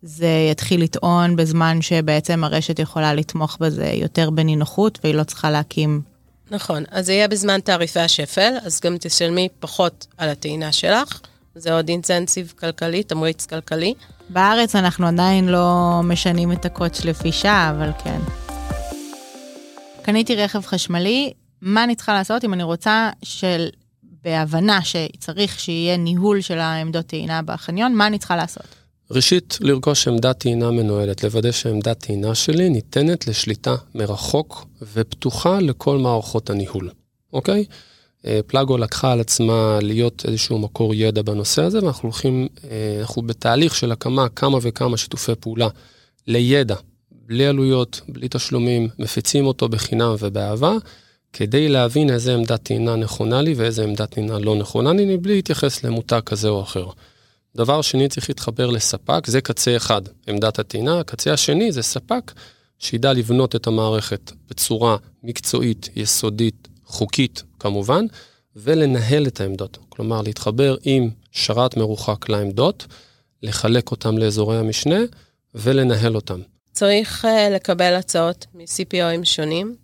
זה 0.07 0.49
יתחיל 0.51 0.83
לטעון 0.83 1.37
בזמן 1.37 1.83
שבעצם 1.83 2.45
הרשת 2.45 2.79
יכולה 2.79 3.15
לתמוך 3.15 3.57
בזה 3.61 3.91
יותר 3.95 4.31
בנינוחות, 4.31 4.99
והיא 5.03 5.15
לא 5.15 5.25
צריכה 5.25 5.51
להקים 5.51 6.03
נכון, 6.51 6.85
אז 6.91 7.07
זה 7.07 7.13
יהיה 7.13 7.29
בזמן 7.29 7.61
תעריפי 7.61 8.01
השפל, 8.01 8.53
אז 8.65 8.81
גם 8.81 8.97
תשלמי 9.01 9.49
פחות 9.61 10.07
על 10.19 10.29
הטעינה 10.29 10.73
שלך. 10.73 11.21
זה 11.55 11.75
עוד 11.75 11.89
אינסנסיב 11.89 12.53
כלכלי, 12.59 13.03
תמריץ 13.03 13.47
כלכלי. 13.47 13.95
בארץ 14.29 14.77
אנחנו 14.77 15.07
עדיין 15.07 15.49
לא 15.49 16.01
משנים 16.05 16.53
את 16.53 16.65
הקוטש 16.65 17.07
לפי 17.07 17.33
שעה, 17.33 17.71
אבל 17.71 17.91
כן. 18.05 18.21
קניתי 20.03 20.37
רכב 20.37 20.61
חשמלי, 20.61 21.33
מה 21.63 21.85
אני 21.85 21.95
צריכה 21.95 22.15
לעשות 22.15 22.45
אם 22.45 22.55
אני 22.55 22.63
רוצה 22.63 23.11
של... 23.23 23.69
בהבנה 24.25 24.81
שצריך 24.83 25.61
שיהיה 25.61 25.97
ניהול 25.97 26.41
של 26.41 26.59
העמדות 26.59 27.07
טעינה 27.07 27.43
בחניון, 27.43 27.95
מה 27.95 28.07
אני 28.07 28.19
צריכה 28.19 28.37
לעשות? 28.37 28.86
ראשית, 29.11 29.59
לרכוש 29.61 30.09
עמדת 30.09 30.39
טעינה 30.39 30.71
מנוהלת, 30.71 31.25
לוודא 31.25 31.53
שעמדת 31.53 31.99
טעינה 31.99 32.35
שלי 32.35 32.69
ניתנת 32.69 33.27
לשליטה 33.27 33.77
מרחוק 33.95 34.67
ופתוחה 34.95 35.61
לכל 35.61 35.99
מערכות 35.99 36.51
הניהול, 36.51 36.91
אוקיי? 37.33 37.65
אה, 38.27 38.41
פלאגו 38.47 38.79
לקחה 38.79 39.13
על 39.13 39.21
עצמה 39.21 39.79
להיות 39.83 40.25
איזשהו 40.29 40.59
מקור 40.59 40.95
ידע 40.95 41.23
בנושא 41.23 41.63
הזה, 41.63 41.79
ואנחנו 41.83 42.03
הולכים, 42.03 42.49
אה, 42.65 42.97
אנחנו 43.01 43.23
בתהליך 43.23 43.75
של 43.75 43.93
הקמה 43.93 44.29
כמה 44.29 44.59
וכמה 44.63 44.97
שיתופי 44.97 45.33
פעולה 45.41 45.69
לידע, 46.27 46.77
בלי 47.11 47.47
עלויות, 47.47 48.01
בלי 48.09 48.29
תשלומים, 48.31 48.89
מפיצים 48.99 49.47
אותו 49.47 49.69
בחינם 49.69 50.15
ובאהבה, 50.19 50.73
כדי 51.33 51.69
להבין 51.69 52.11
איזה 52.11 52.35
עמדת 52.35 52.63
טעינה 52.63 52.97
נכונה 52.97 53.43
לי 53.43 53.55
ואיזה 53.55 53.85
עמדת 53.85 54.11
טעינה 54.11 54.39
לא 54.39 54.57
נכונה 54.57 54.93
לי, 54.93 55.17
מבלי 55.17 55.35
להתייחס 55.35 55.85
למותג 55.85 56.21
כזה 56.27 56.49
או 56.49 56.63
אחר. 56.63 56.87
דבר 57.57 57.83
שני, 57.83 58.09
צריך 58.09 58.31
להתחבר 58.31 58.71
לספק, 58.71 59.27
זה 59.27 59.41
קצה 59.41 59.77
אחד, 59.77 60.03
עמדת 60.27 60.59
הטעינה. 60.59 61.01
הקצה 61.01 61.33
השני 61.33 61.73
זה 61.73 61.83
ספק 61.83 62.33
שידע 62.79 63.13
לבנות 63.13 63.57
את 63.57 63.67
המערכת 63.67 64.33
בצורה 64.51 64.97
מקצועית, 65.23 65.89
יסודית, 65.97 66.69
חוקית 66.85 67.43
כמובן, 67.59 68.05
ולנהל 68.57 69.27
את 69.27 69.41
העמדות. 69.41 69.79
כלומר, 69.89 70.23
להתחבר 70.23 70.77
עם 70.83 71.11
שרת 71.33 71.77
מרוחק 71.77 72.29
לעמדות, 72.29 72.87
לחלק 73.43 73.91
אותם 73.91 74.19
לאזורי 74.19 74.59
המשנה 74.59 75.01
ולנהל 75.55 76.15
אותם. 76.15 76.41
צריך 76.73 77.25
uh, 77.25 77.29
לקבל 77.55 77.95
הצעות 77.95 78.47
מ-CPOים 78.55 79.25
שונים. 79.25 79.77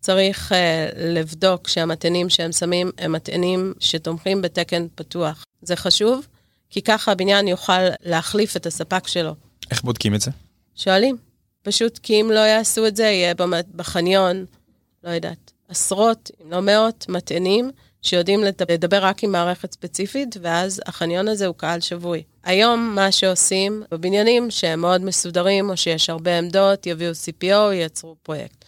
צריך 0.00 0.52
uh, 0.52 0.54
לבדוק 0.98 1.68
שהמטענים 1.68 2.28
שהם 2.28 2.52
שמים 2.52 2.90
הם 2.98 3.12
מטענים 3.12 3.74
שתומכים 3.80 4.42
בתקן 4.42 4.86
פתוח. 4.94 5.44
זה 5.62 5.76
חשוב, 5.76 6.26
כי 6.70 6.82
ככה 6.82 7.12
הבניין 7.12 7.48
יוכל 7.48 7.72
להחליף 8.02 8.56
את 8.56 8.66
הספק 8.66 9.06
שלו. 9.06 9.34
איך 9.70 9.82
בודקים 9.82 10.14
את 10.14 10.20
זה? 10.20 10.30
שואלים. 10.76 11.16
פשוט 11.62 11.98
כי 11.98 12.20
אם 12.20 12.30
לא 12.30 12.40
יעשו 12.40 12.86
את 12.86 12.96
זה, 12.96 13.04
יהיה 13.04 13.34
בחניון, 13.76 14.44
לא 15.04 15.10
יודעת, 15.10 15.52
עשרות, 15.68 16.30
אם 16.44 16.50
לא 16.52 16.60
מאות, 16.62 17.06
מטענים 17.08 17.70
שיודעים 18.02 18.44
לד- 18.44 18.72
לדבר 18.72 19.04
רק 19.04 19.24
עם 19.24 19.32
מערכת 19.32 19.72
ספציפית, 19.72 20.36
ואז 20.42 20.80
החניון 20.86 21.28
הזה 21.28 21.46
הוא 21.46 21.54
קהל 21.54 21.80
שבוי. 21.80 22.22
היום 22.44 22.92
מה 22.94 23.12
שעושים 23.12 23.82
בבניינים 23.90 24.50
שהם 24.50 24.80
מאוד 24.80 25.00
מסודרים, 25.04 25.70
או 25.70 25.76
שיש 25.76 26.10
הרבה 26.10 26.38
עמדות, 26.38 26.86
יביאו 26.86 27.12
CPO, 27.12 27.72
ייצרו 27.74 28.16
פרויקט. 28.22 28.64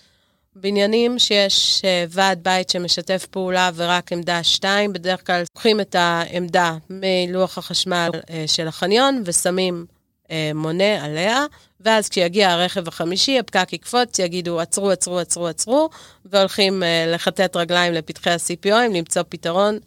בניינים 0.57 1.19
שיש 1.19 1.83
אה, 1.85 2.05
ועד 2.09 2.39
בית 2.43 2.71
שמשתף 2.71 3.27
פעולה 3.31 3.71
ורק 3.75 4.13
עמדה 4.13 4.43
2, 4.43 4.93
בדרך 4.93 5.27
כלל 5.27 5.41
לוקחים 5.41 5.81
את 5.81 5.95
העמדה 5.95 6.77
מלוח 6.91 7.59
החשמל 7.59 8.11
אה, 8.31 8.45
של 8.47 8.69
החניון 8.69 9.23
ושמים 9.25 9.87
אה, 10.31 10.51
מונה 10.55 11.05
עליה, 11.05 11.45
ואז 11.81 12.09
כשיגיע 12.09 12.51
הרכב 12.51 12.89
החמישי, 12.89 13.39
הפקק 13.39 13.73
יקפוץ, 13.73 14.19
יגידו 14.19 14.61
עצרו, 14.61 14.91
עצרו, 14.91 15.19
עצרו, 15.19 15.47
עצרו, 15.47 15.89
והולכים 16.25 16.83
לכתת 17.07 17.57
רגליים 17.57 17.93
לפתחי 17.93 18.31
ה-CPOים, 18.31 18.97
למצוא 18.97 19.23
פתרון 19.29 19.79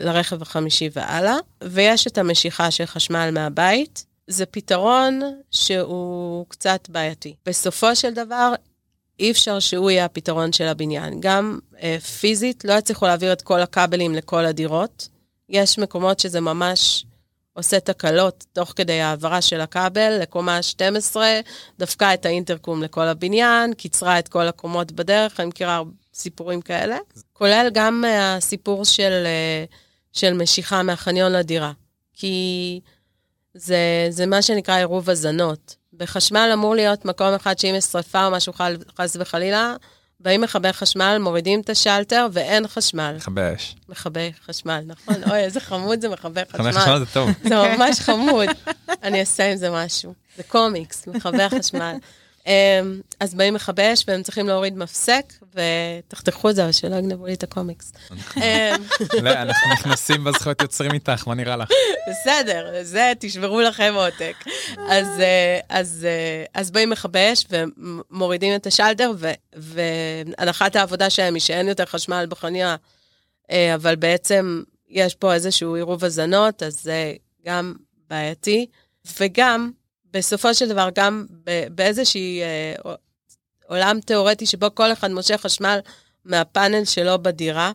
לרכב 0.00 0.42
החמישי 0.42 0.88
והלאה. 0.92 1.36
ויש 1.64 2.06
את 2.06 2.18
המשיכה 2.18 2.70
של 2.70 2.86
חשמל 2.86 3.30
מהבית, 3.32 4.04
זה 4.26 4.46
פתרון 4.46 5.20
שהוא 5.50 6.46
קצת 6.48 6.88
בעייתי. 6.88 7.34
בסופו 7.46 7.96
של 7.96 8.14
דבר, 8.14 8.54
אי 9.20 9.30
אפשר 9.30 9.58
שהוא 9.58 9.90
יהיה 9.90 10.04
הפתרון 10.04 10.52
של 10.52 10.64
הבניין. 10.64 11.20
גם 11.20 11.58
אה, 11.82 12.00
פיזית, 12.20 12.64
לא 12.64 12.72
יצליחו 12.72 13.06
להעביר 13.06 13.32
את 13.32 13.42
כל 13.42 13.60
הכבלים 13.60 14.14
לכל 14.14 14.44
הדירות. 14.46 15.08
יש 15.48 15.78
מקומות 15.78 16.20
שזה 16.20 16.40
ממש 16.40 17.04
עושה 17.52 17.80
תקלות 17.80 18.44
תוך 18.52 18.72
כדי 18.76 19.00
העברה 19.00 19.42
של 19.42 19.60
הכבל 19.60 20.18
לקומה 20.20 20.62
12, 20.62 21.40
דפקה 21.78 22.14
את 22.14 22.26
האינטרקום 22.26 22.82
לכל 22.82 23.06
הבניין, 23.06 23.74
קיצרה 23.74 24.18
את 24.18 24.28
כל 24.28 24.48
הקומות 24.48 24.92
בדרך, 24.92 25.40
אני 25.40 25.48
מכירה 25.48 25.82
סיפורים 26.14 26.60
כאלה. 26.60 26.96
כולל 27.32 27.70
גם 27.72 28.04
אה, 28.06 28.36
הסיפור 28.36 28.84
של, 28.84 29.22
אה, 29.26 29.64
של 30.12 30.32
משיכה 30.32 30.82
מהחניון 30.82 31.32
לדירה. 31.32 31.72
כי 32.14 32.80
זה, 33.54 34.06
זה 34.10 34.26
מה 34.26 34.42
שנקרא 34.42 34.76
עירוב 34.76 35.10
הזנות. 35.10 35.76
בחשמל 35.96 36.50
אמור 36.52 36.74
להיות 36.74 37.04
מקום 37.04 37.34
אחד 37.34 37.58
שאם 37.58 37.74
יש 37.76 37.84
שרפה 37.84 38.26
או 38.26 38.30
משהו 38.30 38.52
חס 38.98 39.16
וחלילה, 39.20 39.76
באים 40.20 40.40
מכבי 40.40 40.72
חשמל, 40.72 41.18
מורידים 41.20 41.60
את 41.60 41.70
השלטר 41.70 42.26
ואין 42.32 42.68
חשמל. 42.68 43.14
מכבי 43.16 43.40
אש. 43.56 43.74
מכבי 43.88 44.32
חשמל, 44.46 44.80
נכון. 44.86 45.14
אוי, 45.30 45.38
איזה 45.38 45.60
חמוד 45.60 46.00
זה 46.00 46.08
מכבי 46.08 46.40
חשמל. 46.52 46.68
מכבי 46.68 46.80
חשמל 46.80 46.98
זה 46.98 47.06
טוב. 47.06 47.30
זה 47.42 47.54
ממש 47.54 48.00
חמוד. 48.00 48.48
אני 49.02 49.20
אעשה 49.20 49.50
עם 49.50 49.56
זה 49.56 49.70
משהו. 49.70 50.14
זה 50.36 50.42
קומיקס, 50.42 51.06
מכבי 51.06 51.48
חשמל. 51.58 51.96
אמ, 52.46 53.00
אז 53.20 53.34
באים 53.34 53.54
מכבי 53.54 53.92
אש 53.92 54.04
והם 54.08 54.22
צריכים 54.22 54.48
להוריד 54.48 54.76
מפסק, 54.76 55.32
ותחתכו 55.54 56.50
את 56.50 56.56
זה, 56.56 56.62
אבל 56.64 56.72
שלא 56.72 56.96
יגנבו 56.96 57.26
לי 57.26 57.34
את 57.34 57.42
הקומיקס. 57.42 57.92
אמ, 58.36 58.42
לא, 59.22 59.30
אנחנו 59.30 59.72
נכנסים 59.72 60.24
בזכויות 60.24 60.62
יוצרים 60.62 60.92
איתך, 60.92 61.28
מה 61.28 61.34
נראה 61.34 61.56
לך? 61.56 61.68
בסדר, 62.10 62.82
זה 62.82 63.12
תשברו 63.20 63.60
לכם 63.60 63.94
עותק. 63.96 64.36
אז, 64.88 65.20
אה, 66.04 66.40
אה, 66.56 66.62
באים 66.72 66.90
מכבי 66.90 67.32
אש 67.32 67.46
ומורידים 67.50 68.54
את 68.56 68.66
השלטר, 68.66 69.12
והנחת 69.56 70.76
העבודה 70.76 71.10
שלהם 71.10 71.34
היא 71.34 71.40
שאין 71.40 71.68
יותר 71.68 71.84
חשמל 71.84 72.26
בחניה, 72.28 72.76
אה, 73.50 73.74
אבל 73.74 73.96
בעצם 73.96 74.62
יש 74.88 75.14
פה 75.14 75.34
איזשהו 75.34 75.74
עירוב 75.74 76.04
הזנות, 76.04 76.62
אז 76.62 76.82
זה 76.82 77.12
גם 77.46 77.74
בעייתי. 78.10 78.66
וגם, 79.20 79.70
בסופו 80.14 80.54
של 80.54 80.68
דבר, 80.68 80.88
גם 80.94 81.26
באיזושהי 81.70 82.42
אה, 82.42 82.92
עולם 83.66 84.00
תיאורטי 84.00 84.46
שבו 84.46 84.66
כל 84.74 84.92
אחד 84.92 85.10
מושך 85.10 85.40
חשמל 85.40 85.78
מהפאנל 86.24 86.84
שלו 86.84 87.22
בדירה, 87.22 87.72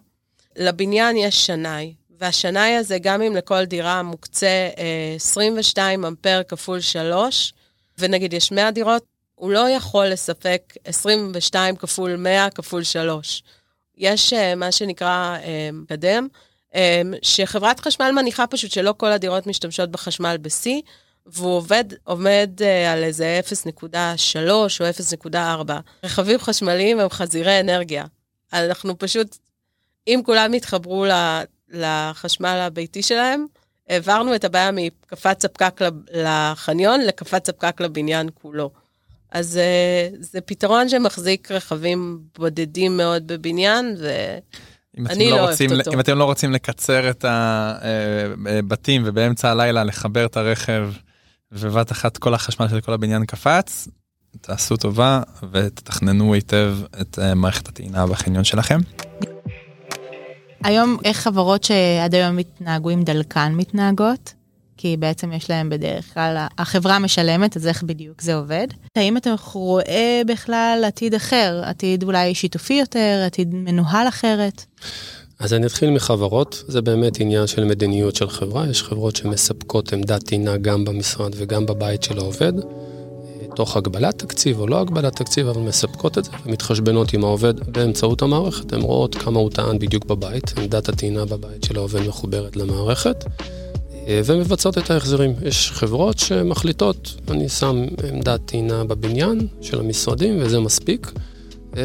לבניין 0.56 1.18
יש 1.18 1.46
שנאי, 1.46 1.94
והשנאי 2.20 2.76
הזה, 2.76 2.98
גם 3.02 3.22
אם 3.22 3.36
לכל 3.36 3.66
דירה 3.66 4.04
מוקצה 4.04 4.70
אה, 4.78 5.14
22 5.16 6.06
אמפר 6.06 6.42
כפול 6.48 6.82
3, 6.82 7.54
ונגיד 7.98 8.34
יש 8.34 8.52
100 8.52 8.72
דירות, 8.72 9.04
הוא 9.36 9.52
לא 9.52 9.70
יכול 9.70 10.06
לספק 10.06 10.74
22 10.84 11.76
כפול 11.76 12.16
100 12.16 12.50
כפול 12.50 12.84
3. 12.84 13.44
יש 13.98 14.34
אה, 14.34 14.56
מה 14.56 14.72
שנקרא 14.72 15.38
אה, 15.44 15.70
קדם, 15.88 16.28
אה, 16.76 17.02
שחברת 17.22 17.80
חשמל 17.80 18.12
מניחה 18.16 18.48
פשוט 18.48 18.72
שלא 18.72 18.94
כל 18.98 19.12
הדירות 19.12 19.48
משתמשות 19.48 19.92
בחשמל 19.92 20.38
ב-C, 20.42 20.70
והוא 21.34 21.58
עובד, 21.58 21.84
עומד 22.04 22.50
uh, 22.58 22.92
על 22.92 23.04
איזה 23.04 23.40
0.3 23.74 24.38
או 24.50 24.68
0.4. 25.28 25.72
רכבים 26.04 26.40
חשמליים 26.40 27.00
הם 27.00 27.10
חזירי 27.10 27.60
אנרגיה. 27.60 28.06
אנחנו 28.54 29.00
פשוט, 29.00 29.38
אם 30.08 30.22
כולם 30.26 30.54
יתחברו 30.54 31.06
לחשמל 31.70 32.60
הביתי 32.62 33.04
שלהם, 33.04 33.46
העברנו 33.90 34.36
את 34.36 34.44
הבעיה 34.44 34.72
מקפץ 34.72 35.46
הפקק 35.46 35.82
לחניון 36.14 37.02
לקפץ 37.02 37.50
הפקק 37.50 37.82
לבניין 37.82 38.30
כולו. 38.42 38.72
אז 39.32 39.60
uh, 39.60 40.16
זה 40.20 40.42
פתרון 40.42 40.90
שמחזיק 40.90 41.52
רכבים 41.52 42.20
בודדים 42.38 42.98
מאוד 42.98 43.28
בבניין, 43.28 43.96
ואני 44.00 45.30
לא, 45.30 45.38
לא 45.38 45.42
אוהבת 45.42 45.62
אותו. 45.62 45.94
אם 45.94 46.00
אתם 46.00 46.18
לא 46.18 46.24
רוצים 46.24 46.52
לקצר 46.52 47.10
את 47.10 47.26
הבתים 47.28 49.04
אה, 49.04 49.10
ובאמצע 49.10 49.52
הלילה 49.52 49.84
לחבר 49.84 50.26
את 50.26 50.38
הרכב 50.38 50.90
ובבת 51.52 51.92
אחת 51.92 52.18
כל 52.18 52.34
החשמל 52.34 52.68
של 52.68 52.82
כל 52.82 52.94
הבניין 52.94 53.26
קפץ, 53.26 53.88
תעשו 54.42 54.78
טובה 54.78 55.22
ותתכננו 55.52 56.34
היטב 56.34 56.78
את 57.02 57.20
אה, 57.20 57.36
מערכת 57.36 57.68
הטעינה 57.68 58.08
בחניון 58.08 58.44
שלכם. 58.44 58.80
היום 60.64 60.98
איך 61.06 61.18
חברות 61.18 61.64
שעד 61.64 62.16
היום 62.16 62.38
התנהגו 62.38 62.90
עם 62.90 63.04
דלקן 63.04 63.54
מתנהגות? 63.56 64.34
כי 64.78 64.98
בעצם 64.98 65.32
יש 65.32 65.50
להם 65.50 65.70
בדרך 65.70 66.14
כלל, 66.14 66.46
החברה 66.58 67.00
משלמת, 67.00 67.58
אז 67.58 67.68
איך 67.68 67.84
בדיוק 67.84 68.22
זה 68.22 68.36
עובד? 68.36 68.68
האם 68.96 69.18
אתה 69.18 69.30
רואה 69.54 70.22
בכלל 70.28 70.84
עתיד 70.88 71.16
אחר, 71.16 71.62
עתיד 71.66 72.04
אולי 72.04 72.36
שיתופי 72.36 72.74
יותר, 72.74 73.24
עתיד 73.26 73.56
מנוהל 73.56 74.08
אחרת? 74.08 74.66
אז 75.40 75.54
אני 75.54 75.66
אתחיל 75.66 75.90
מחברות, 75.90 76.64
זה 76.68 76.82
באמת 76.82 77.20
עניין 77.20 77.48
של 77.48 77.64
מדיניות 77.64 78.16
של 78.16 78.30
חברה, 78.30 78.70
יש 78.70 78.84
חברות 78.84 79.16
שמספקות 79.16 79.94
עמדת 79.94 80.24
טעינה 80.24 80.58
גם 80.58 80.86
במשרד 80.86 81.32
וגם 81.38 81.66
בבית 81.66 82.04
של 82.04 82.18
העובד, 82.18 82.54
תוך 83.56 83.78
הגבלת 83.78 84.20
תקציב 84.20 84.60
או 84.60 84.68
לא 84.68 84.80
הגבלת 84.80 85.16
תקציב, 85.16 85.48
אבל 85.48 85.62
מספקות 85.62 86.18
את 86.18 86.26
זה 86.26 86.32
ומתחשבנות 86.46 87.14
עם 87.14 87.24
העובד 87.24 87.72
באמצעות 87.72 88.22
המערכת, 88.22 88.74
הן 88.74 88.82
רואות 88.82 89.16
כמה 89.16 89.40
הוא 89.40 89.50
טען 89.52 89.80
בדיוק 89.80 90.06
בבית, 90.06 90.54
עמדת 90.58 90.90
הטעינה 90.90 91.26
בבית 91.26 91.64
של 91.64 91.78
העובד 91.78 92.08
מחוברת 92.08 92.56
למערכת, 92.56 93.26
ומבצעות 94.08 94.78
את 94.78 94.92
ההחזרים. 94.92 95.34
יש 95.42 95.72
חברות 95.72 96.20
שמחליטות, 96.20 97.16
אני 97.32 97.50
שם 97.50 97.86
עמדת 98.14 98.42
טעינה 98.46 98.84
בבניין 98.84 99.48
של 99.62 99.80
המשרדים 99.80 100.38
וזה 100.42 100.60
מספיק. 100.60 101.12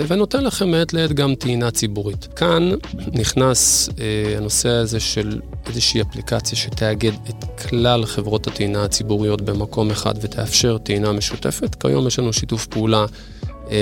ונותן 0.09 0.45
לכם 0.45 0.71
מעת 0.71 0.93
לעת 0.93 1.13
גם 1.13 1.35
טעינה 1.35 1.71
ציבורית. 1.71 2.29
כאן 2.37 2.71
נכנס 3.13 3.89
אה, 4.01 4.37
הנושא 4.37 4.69
הזה 4.69 5.01
של 5.01 5.41
איזושהי 5.67 6.03
אפליקציה 6.03 6.59
שתאגד 6.59 7.13
את 7.29 7.61
כלל 7.69 8.07
חברות 8.07 8.47
הטעינה 8.47 8.85
הציבוריות 8.85 9.41
במקום 9.43 9.91
אחד 9.91 10.15
ותאפשר 10.21 10.79
טעינה 10.79 11.13
משותפת. 11.13 11.75
כיום 11.75 12.07
יש 12.07 12.19
לנו 12.19 12.33
שיתוף 12.33 12.67
פעולה 12.67 13.07
אה, 13.71 13.77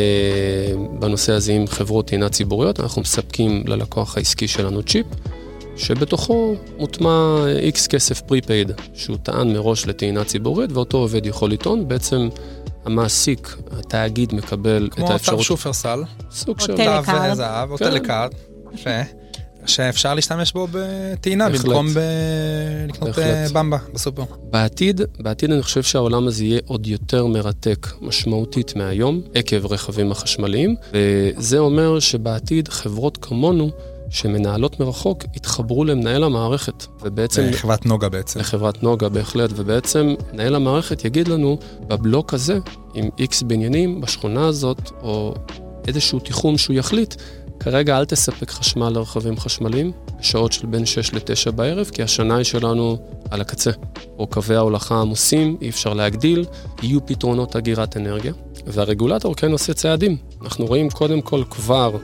בנושא 0.99 1.33
הזה 1.33 1.53
עם 1.53 1.67
חברות 1.67 2.07
טעינה 2.07 2.29
ציבוריות, 2.29 2.81
אנחנו 2.81 3.03
מספקים 3.03 3.65
ללקוח 3.67 4.17
העסקי 4.17 4.49
שלנו 4.49 4.83
צ'יפ. 4.83 5.07
שבתוכו 5.77 6.55
מוטמע 6.79 7.45
X 7.59 7.87
כסף 7.87 8.21
prepaid, 8.21 8.73
שהוטען 8.95 9.53
מראש 9.53 9.87
לטעינה 9.87 10.25
ציבורית, 10.25 10.73
ואותו 10.73 10.99
עובד 10.99 11.27
יכול 11.27 11.51
לטעון. 11.51 11.89
בעצם 11.89 12.29
המעסיק, 12.85 13.57
התאגיד 13.79 14.35
מקבל 14.35 14.89
את 14.95 14.99
האפשרות... 14.99 15.37
כמו 15.39 15.45
שופרסל. 15.45 16.03
סוג 16.31 16.61
של... 16.61 16.73
או 16.73 16.77
טלקארד. 16.77 17.35
זהב, 17.35 17.71
או 17.71 17.79
כן. 17.79 17.85
טלקארד. 17.85 18.31
יפה. 18.75 18.91
שאפשר 19.67 20.15
להשתמש 20.15 20.53
בו 20.53 20.67
בטעינה 20.73 21.49
במקום 21.49 21.95
ב... 21.95 21.99
לקנות 22.89 23.19
אה, 23.19 23.47
במבה 23.53 23.79
בסופר. 23.95 24.23
בעתיד, 24.51 25.01
בעתיד 25.19 25.53
אני 25.53 25.63
חושב 25.63 25.83
שהעולם 25.83 26.27
הזה 26.27 26.45
יהיה 26.45 26.61
עוד 26.67 26.87
יותר 26.87 27.27
מרתק 27.27 27.87
משמעותית 28.01 28.77
מהיום, 28.77 29.21
עקב 29.35 29.67
רכבים 29.67 30.13
החשמליים, 30.13 30.77
וזה 30.93 31.59
אומר 31.59 32.01
שבעתיד 32.01 32.69
חברות 32.69 33.19
כמונו 33.21 33.71
שמנהלות 34.13 34.81
מרחוק 34.81 35.25
יתחברו 35.37 35.85
למנהל 35.85 36.25
המערכת, 36.25 36.87
ובעצם... 37.03 37.43
לחברת 37.43 37.87
נוגה 37.87 38.09
בעצם. 38.09 38.41
לחברת 38.41 38.83
נוגה 38.83 39.09
בהחלט, 39.09 39.51
ובעצם 39.57 40.15
מנהל 40.33 40.55
המערכת 40.55 41.05
יגיד 41.05 41.29
לנו, 41.29 41.59
בבלוק 41.89 42.35
הזה, 42.35 42.59
עם 42.95 43.09
איקס 43.19 43.43
בניינים, 43.43 44.01
בשכונה 44.01 44.47
הזאת, 44.47 44.91
או 45.03 45.35
איזשהו 45.89 46.19
תיחום 46.19 46.59
שהוא 46.59 46.77
יחליט, 46.77 47.15
כרגע 47.61 47.99
אל 47.99 48.05
תספק 48.05 48.51
חשמל 48.51 48.89
לרכבים 48.89 49.37
חשמליים, 49.37 49.93
בשעות 50.21 50.53
של 50.53 50.67
בין 50.67 50.87
6 50.87 51.15
ל-9 51.15 51.51
בערב, 51.51 51.91
כי 51.93 52.03
השנאי 52.03 52.45
שלנו 52.45 52.97
על 53.31 53.41
הקצה, 53.41 53.71
או 54.19 54.27
קווי 54.27 54.57
ההולכה 54.57 55.01
עמוסים, 55.01 55.57
אי 55.61 55.69
אפשר 55.69 55.95
להגדיל, 55.95 56.45
יהיו 56.83 57.07
פתרונות 57.07 57.57
אגירת 57.57 57.97
אנרגיה, 57.97 58.33
והרגולטור 58.67 59.35
כן 59.35 59.53
עושה 59.53 59.75
צעדים. 59.75 60.17
אנחנו 60.43 60.67
רואים 60.67 60.91
קודם 60.91 61.21
כל 61.21 61.43
כבר 61.51 61.97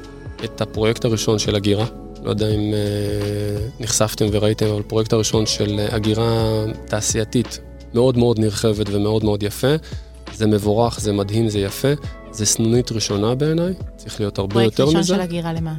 את 0.44 0.60
הפרויקט 0.60 1.04
הראשון 1.04 1.38
של 1.38 1.54
הגירה. 1.54 1.86
לא 2.22 2.30
יודע 2.30 2.48
אם 2.48 2.74
אה, 2.74 3.68
נחשפתם 3.80 4.26
וראיתם, 4.32 4.66
אבל 4.66 4.80
הפרויקט 4.80 5.12
הראשון 5.12 5.46
של 5.46 5.80
הגירה 5.90 6.64
תעשייתית 6.86 7.60
מאוד 7.94 8.18
מאוד 8.18 8.38
נרחבת 8.38 8.86
ומאוד 8.92 9.24
מאוד 9.24 9.42
יפה. 9.42 9.74
זה 10.34 10.46
מבורך, 10.46 11.00
זה 11.00 11.12
מדהים, 11.12 11.48
זה 11.48 11.58
יפה. 11.58 11.88
זה 12.30 12.46
סנונית 12.46 12.92
ראשונה 12.92 13.34
בעיניי, 13.34 13.74
צריך 13.96 14.20
להיות 14.20 14.38
הרבה 14.38 14.62
יותר 14.62 14.84
מזה. 14.84 14.92
פרויקט 14.92 15.10
ראשון 15.10 15.16
של 15.16 15.22
הגירה 15.22 15.52
למה? 15.52 15.74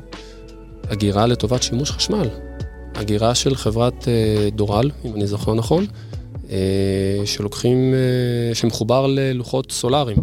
הגירה 0.90 1.28
לטובת 1.28 1.64
שימוש 1.64 1.92
חשמל. 1.92 2.30
הגירה 2.96 3.36
של 3.36 3.56
חברת 3.56 4.08
אה, 4.08 4.50
דורל, 4.50 4.92
אם 5.06 5.16
אני 5.16 5.28
זוכר 5.28 5.54
נכון, 5.54 5.86
אה, 6.52 7.22
שלוקחים, 7.26 7.94
אה, 7.94 8.56
שמחובר 8.56 9.08
ללוחות 9.08 9.72
סולאריים. 9.72 10.18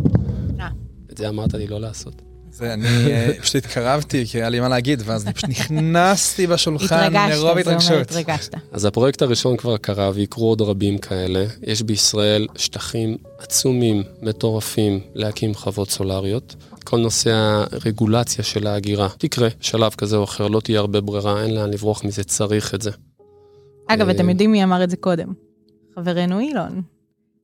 אה. 0.60 0.68
את 1.12 1.16
זה 1.18 1.28
אמרת 1.28 1.54
לי 1.54 1.66
לא 1.66 1.80
לעשות. 1.80 2.25
זה, 2.56 2.72
אני 2.72 2.86
אה, 2.86 3.30
פשוט 3.42 3.56
התקרבתי, 3.56 4.26
כי 4.26 4.38
היה 4.38 4.48
לי 4.48 4.60
מה 4.60 4.68
להגיד, 4.68 5.02
ואז 5.04 5.24
אני 5.24 5.34
פשוט 5.34 5.50
נכנסתי 5.50 6.46
בשולחן 6.46 6.96
התרגשת, 6.96 7.34
מרוב 7.34 7.38
זה 7.40 7.50
אומר 7.50 7.60
התרגשות. 7.60 8.00
התרגשת. 8.00 8.54
אז 8.72 8.84
הפרויקט 8.84 9.22
הראשון 9.22 9.56
כבר 9.56 9.76
קרה 9.76 10.10
ויקרו 10.14 10.48
עוד 10.48 10.60
רבים 10.60 10.98
כאלה. 10.98 11.44
יש 11.62 11.82
בישראל 11.82 12.46
שטחים 12.56 13.16
עצומים, 13.38 14.02
מטורפים, 14.22 15.00
להקים 15.14 15.54
חוות 15.54 15.90
סולריות. 15.90 16.54
כל 16.84 16.98
נושא 16.98 17.30
הרגולציה 17.72 18.44
של 18.44 18.66
ההגירה 18.66 19.08
תקרה, 19.18 19.48
שלב 19.60 19.92
כזה 19.92 20.16
או 20.16 20.24
אחר, 20.24 20.48
לא 20.48 20.60
תהיה 20.60 20.80
הרבה 20.80 21.00
ברירה, 21.00 21.42
אין 21.42 21.54
לאן 21.54 21.70
לברוח 21.70 22.04
מזה, 22.04 22.24
צריך 22.24 22.74
את 22.74 22.82
זה. 22.82 22.90
אגב, 23.86 24.08
אה, 24.08 24.14
אתם 24.14 24.30
יודעים 24.30 24.52
מי 24.52 24.64
אמר 24.64 24.84
את 24.84 24.90
זה 24.90 24.96
קודם? 24.96 25.32
חברנו 25.94 26.40
אילון. 26.40 26.82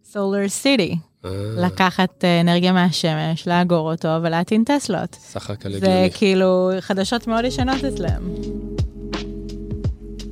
סולר 0.05 0.49
סיטי. 0.49 0.97
אה, 1.25 1.31
לקחת 1.57 2.25
אה, 2.25 2.41
אנרגיה 2.41 2.73
מהשמש, 2.73 3.49
לאגור 3.49 3.93
אותו 3.93 4.09
ולהטעין 4.23 4.65
טסלות. 4.65 5.17
הכל 5.37 5.71
זה 5.71 5.77
הגיוני. 5.77 6.11
כאילו 6.15 6.71
חדשות 6.81 7.27
מאוד 7.27 7.45
ישנות 7.45 7.85
אצלם. 7.85 8.35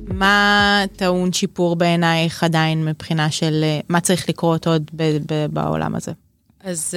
מה 0.07 0.83
טעון 0.95 1.33
שיפור 1.33 1.75
בעינייך 1.75 2.43
עדיין 2.43 2.85
מבחינה 2.85 3.31
של 3.31 3.59
אה, 3.63 3.79
מה 3.89 3.99
צריך 3.99 4.29
לקרות 4.29 4.67
עוד 4.67 4.91
ב- 4.93 5.17
ב- 5.33 5.45
בעולם 5.45 5.95
הזה? 5.95 6.11
אז, 6.63 6.93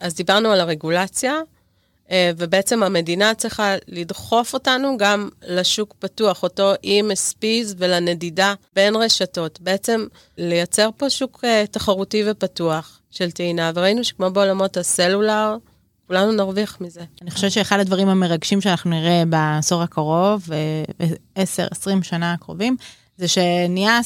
אז 0.00 0.14
דיברנו 0.14 0.48
על 0.48 0.60
הרגולציה, 0.60 1.34
ובעצם 2.36 2.82
המדינה 2.82 3.34
צריכה 3.34 3.74
לדחוף 3.88 4.54
אותנו 4.54 4.96
גם 4.98 5.28
לשוק 5.48 5.94
פתוח, 5.98 6.42
אותו 6.42 6.74
EMSPs 6.74 7.74
ולנדידה 7.78 8.54
בין 8.74 8.96
רשתות. 8.96 9.60
בעצם 9.60 10.06
לייצר 10.38 10.90
פה 10.96 11.10
שוק 11.10 11.44
תחרותי 11.70 12.22
ופתוח 12.26 13.00
של 13.16 13.30
טעינה, 13.30 13.70
וראינו 13.74 14.04
שכמו 14.04 14.30
בעולמות 14.30 14.76
הסלולר, 14.76 15.56
כולנו 16.06 16.32
נרוויח 16.32 16.80
מזה. 16.80 17.00
אני 17.22 17.30
חושבת 17.30 17.52
שאחד 17.52 17.80
הדברים 17.80 18.08
המרגשים 18.08 18.60
שאנחנו 18.60 18.90
נראה 18.90 19.22
בעשור 19.28 19.82
הקרוב, 19.82 20.48
ב-10-20 20.48 22.02
שנה 22.02 22.32
הקרובים, 22.32 22.76
זה 23.16 23.28
שנהיה 23.28 24.00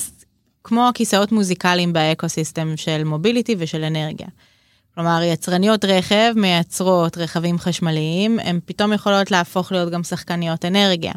כמו 0.64 0.88
כיסאות 0.94 1.32
מוזיקליים 1.32 1.92
באקוסיסטם 1.92 2.76
של 2.76 3.04
מוביליטי 3.04 3.56
ושל 3.58 3.84
אנרגיה. 3.84 4.26
כלומר, 4.94 5.20
יצרניות 5.22 5.84
רכב 5.84 6.32
מייצרות 6.36 7.18
רכבים 7.18 7.58
חשמליים, 7.58 8.38
הן 8.38 8.60
פתאום 8.64 8.92
יכולות 8.92 9.30
להפוך 9.30 9.72
להיות 9.72 9.92
גם 9.92 10.04
שחקניות 10.04 10.64
אנרגיה. 10.64 11.12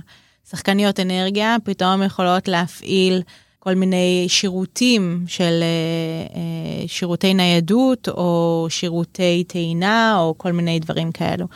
שחקניות 0.49 0.99
אנרגיה 0.99 1.55
פתאום 1.63 2.03
יכולות 2.03 2.47
להפעיל 2.47 3.21
כל 3.63 3.75
מיני 3.75 4.25
שירותים 4.29 5.23
של 5.27 5.59
אה, 5.61 6.35
אה, 6.35 6.87
שירותי 6.87 7.33
ניידות 7.33 8.09
או 8.09 8.67
שירותי 8.69 9.43
טעינה 9.47 10.17
או 10.19 10.37
כל 10.37 10.51
מיני 10.51 10.79
דברים 10.79 11.11
כאלו. 11.11 11.47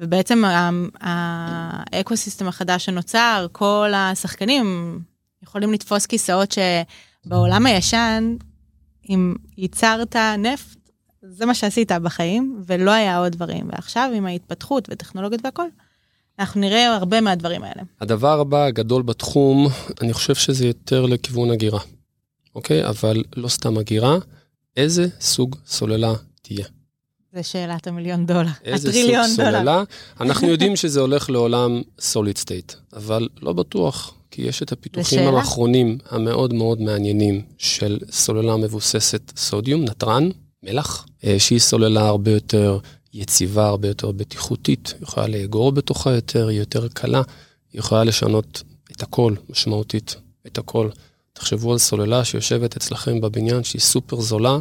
ובעצם 0.00 0.42
האקוסיסטם 1.00 2.48
החדש 2.48 2.84
שנוצר, 2.84 3.46
כל 3.52 3.92
השחקנים 3.94 4.98
יכולים 5.42 5.72
לתפוס 5.72 6.06
כיסאות 6.06 6.54
שבעולם 6.54 7.66
הישן, 7.66 8.36
אם 9.08 9.34
ייצרת 9.56 10.16
נפט, 10.16 10.78
זה 11.22 11.46
מה 11.46 11.54
שעשית 11.54 11.92
בחיים, 11.92 12.62
ולא 12.66 12.90
היה 12.90 13.18
עוד 13.18 13.32
דברים. 13.32 13.68
ועכשיו 13.72 14.10
עם 14.14 14.26
ההתפתחות 14.26 14.88
וטכנולוגיות 14.90 15.44
והכל, 15.44 15.68
אנחנו 16.38 16.60
נראה 16.60 16.96
הרבה 16.96 17.20
מהדברים 17.20 17.62
האלה. 17.62 17.82
הדבר 18.00 18.40
הבא 18.40 18.64
הגדול 18.64 19.02
בתחום, 19.02 19.68
אני 20.00 20.12
חושב 20.12 20.34
שזה 20.34 20.66
יותר 20.66 21.06
לכיוון 21.06 21.50
הגירה, 21.50 21.80
אוקיי? 22.54 22.86
אבל 22.88 23.22
לא 23.36 23.48
סתם 23.48 23.78
הגירה, 23.78 24.16
איזה 24.76 25.06
סוג 25.20 25.56
סוללה 25.66 26.12
תהיה? 26.42 26.66
זה 27.32 27.42
שאלת 27.42 27.86
המיליון 27.86 28.26
דולר, 28.26 28.50
איזה 28.64 28.78
סוג 28.78 29.00
הטריליון 29.00 29.26
דולר. 29.36 29.50
סוללה? 29.50 29.82
אנחנו 30.20 30.48
יודעים 30.48 30.76
שזה 30.76 31.00
הולך 31.00 31.30
לעולם 31.30 31.82
סוליד 32.00 32.38
סטייט, 32.38 32.72
אבל 32.92 33.28
לא 33.42 33.52
בטוח, 33.52 34.14
כי 34.30 34.42
יש 34.42 34.62
את 34.62 34.72
הפיתוחים 34.72 35.18
שאלה. 35.18 35.38
האחרונים 35.38 35.98
המאוד 36.10 36.54
מאוד 36.54 36.80
מעניינים 36.80 37.42
של 37.58 37.98
סוללה 38.10 38.56
מבוססת 38.56 39.32
סודיום, 39.36 39.84
נתרן, 39.84 40.28
מלח, 40.62 41.06
אה, 41.24 41.38
שהיא 41.38 41.58
סוללה 41.58 42.08
הרבה 42.08 42.30
יותר 42.30 42.78
יציבה, 43.14 43.66
הרבה 43.66 43.88
יותר 43.88 44.10
בטיחותית, 44.12 44.94
יכולה 45.02 45.26
לאגור 45.26 45.72
בתוכה 45.72 46.10
יותר, 46.10 46.48
היא 46.48 46.58
יותר 46.58 46.88
קלה, 46.88 47.22
היא 47.72 47.78
יכולה 47.78 48.04
לשנות 48.04 48.62
את 48.92 49.02
הכל 49.02 49.34
משמעותית, 49.50 50.16
את 50.46 50.58
הכל. 50.58 50.88
תחשבו 51.32 51.72
על 51.72 51.78
סוללה 51.78 52.24
שיושבת 52.24 52.76
אצלכם 52.76 53.20
בבניין 53.20 53.64
שהיא 53.64 53.80
סופר 53.80 54.20
זולה, 54.20 54.58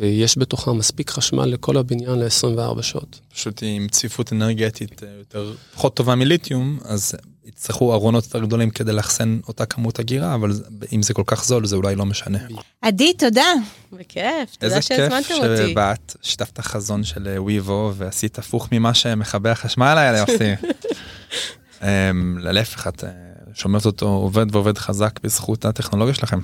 ויש 0.00 0.38
בתוכה 0.38 0.72
מספיק 0.72 1.10
חשמל 1.10 1.44
לכל 1.44 1.76
הבניין 1.76 2.18
ל-24 2.18 2.82
שעות. 2.82 3.20
פשוט 3.34 3.62
עם 3.62 3.88
צפיפות 3.88 4.32
אנרגטית 4.32 5.02
אה, 5.02 5.08
יותר 5.18 5.54
פחות 5.74 5.96
טובה 5.96 6.14
מליתיום, 6.14 6.78
אז 6.84 7.14
יצטרכו 7.46 7.94
ארונות 7.94 8.24
יותר 8.24 8.46
גדולים 8.46 8.70
כדי 8.70 8.92
לאחסן 8.92 9.38
אותה 9.48 9.66
כמות 9.66 10.00
אגירה, 10.00 10.34
אבל 10.34 10.52
אם 10.92 11.02
זה 11.02 11.14
כל 11.14 11.22
כך 11.26 11.44
זול 11.44 11.66
זה 11.66 11.76
אולי 11.76 11.96
לא 11.96 12.06
משנה. 12.06 12.38
עדי, 12.82 13.12
תודה. 13.14 13.52
בכיף, 13.92 14.22
איזה 14.62 14.74
תודה 14.74 14.74
כיף 14.74 14.82
שהזמנתם 14.82 15.34
אותי. 15.34 15.70
שבאת, 15.72 16.16
שיתפת 16.22 16.60
חזון 16.60 17.04
של 17.04 17.28
אה, 17.28 17.42
וויבו 17.42 17.92
ועשית 17.96 18.38
הפוך 18.38 18.68
ממה 18.72 18.94
שמכבי 18.94 19.50
החשמל 19.50 19.84
האלה 19.98 20.22
עושים. 20.22 20.54
אמ, 21.82 22.38
להפך, 22.40 22.86
את 22.86 23.04
אה, 23.04 23.10
שומרת 23.54 23.86
אותו 23.86 24.06
עובד 24.06 24.54
ועובד 24.54 24.78
חזק 24.78 25.20
בזכות 25.22 25.64
הטכנולוגיה 25.64 26.14
שלכם. 26.14 26.38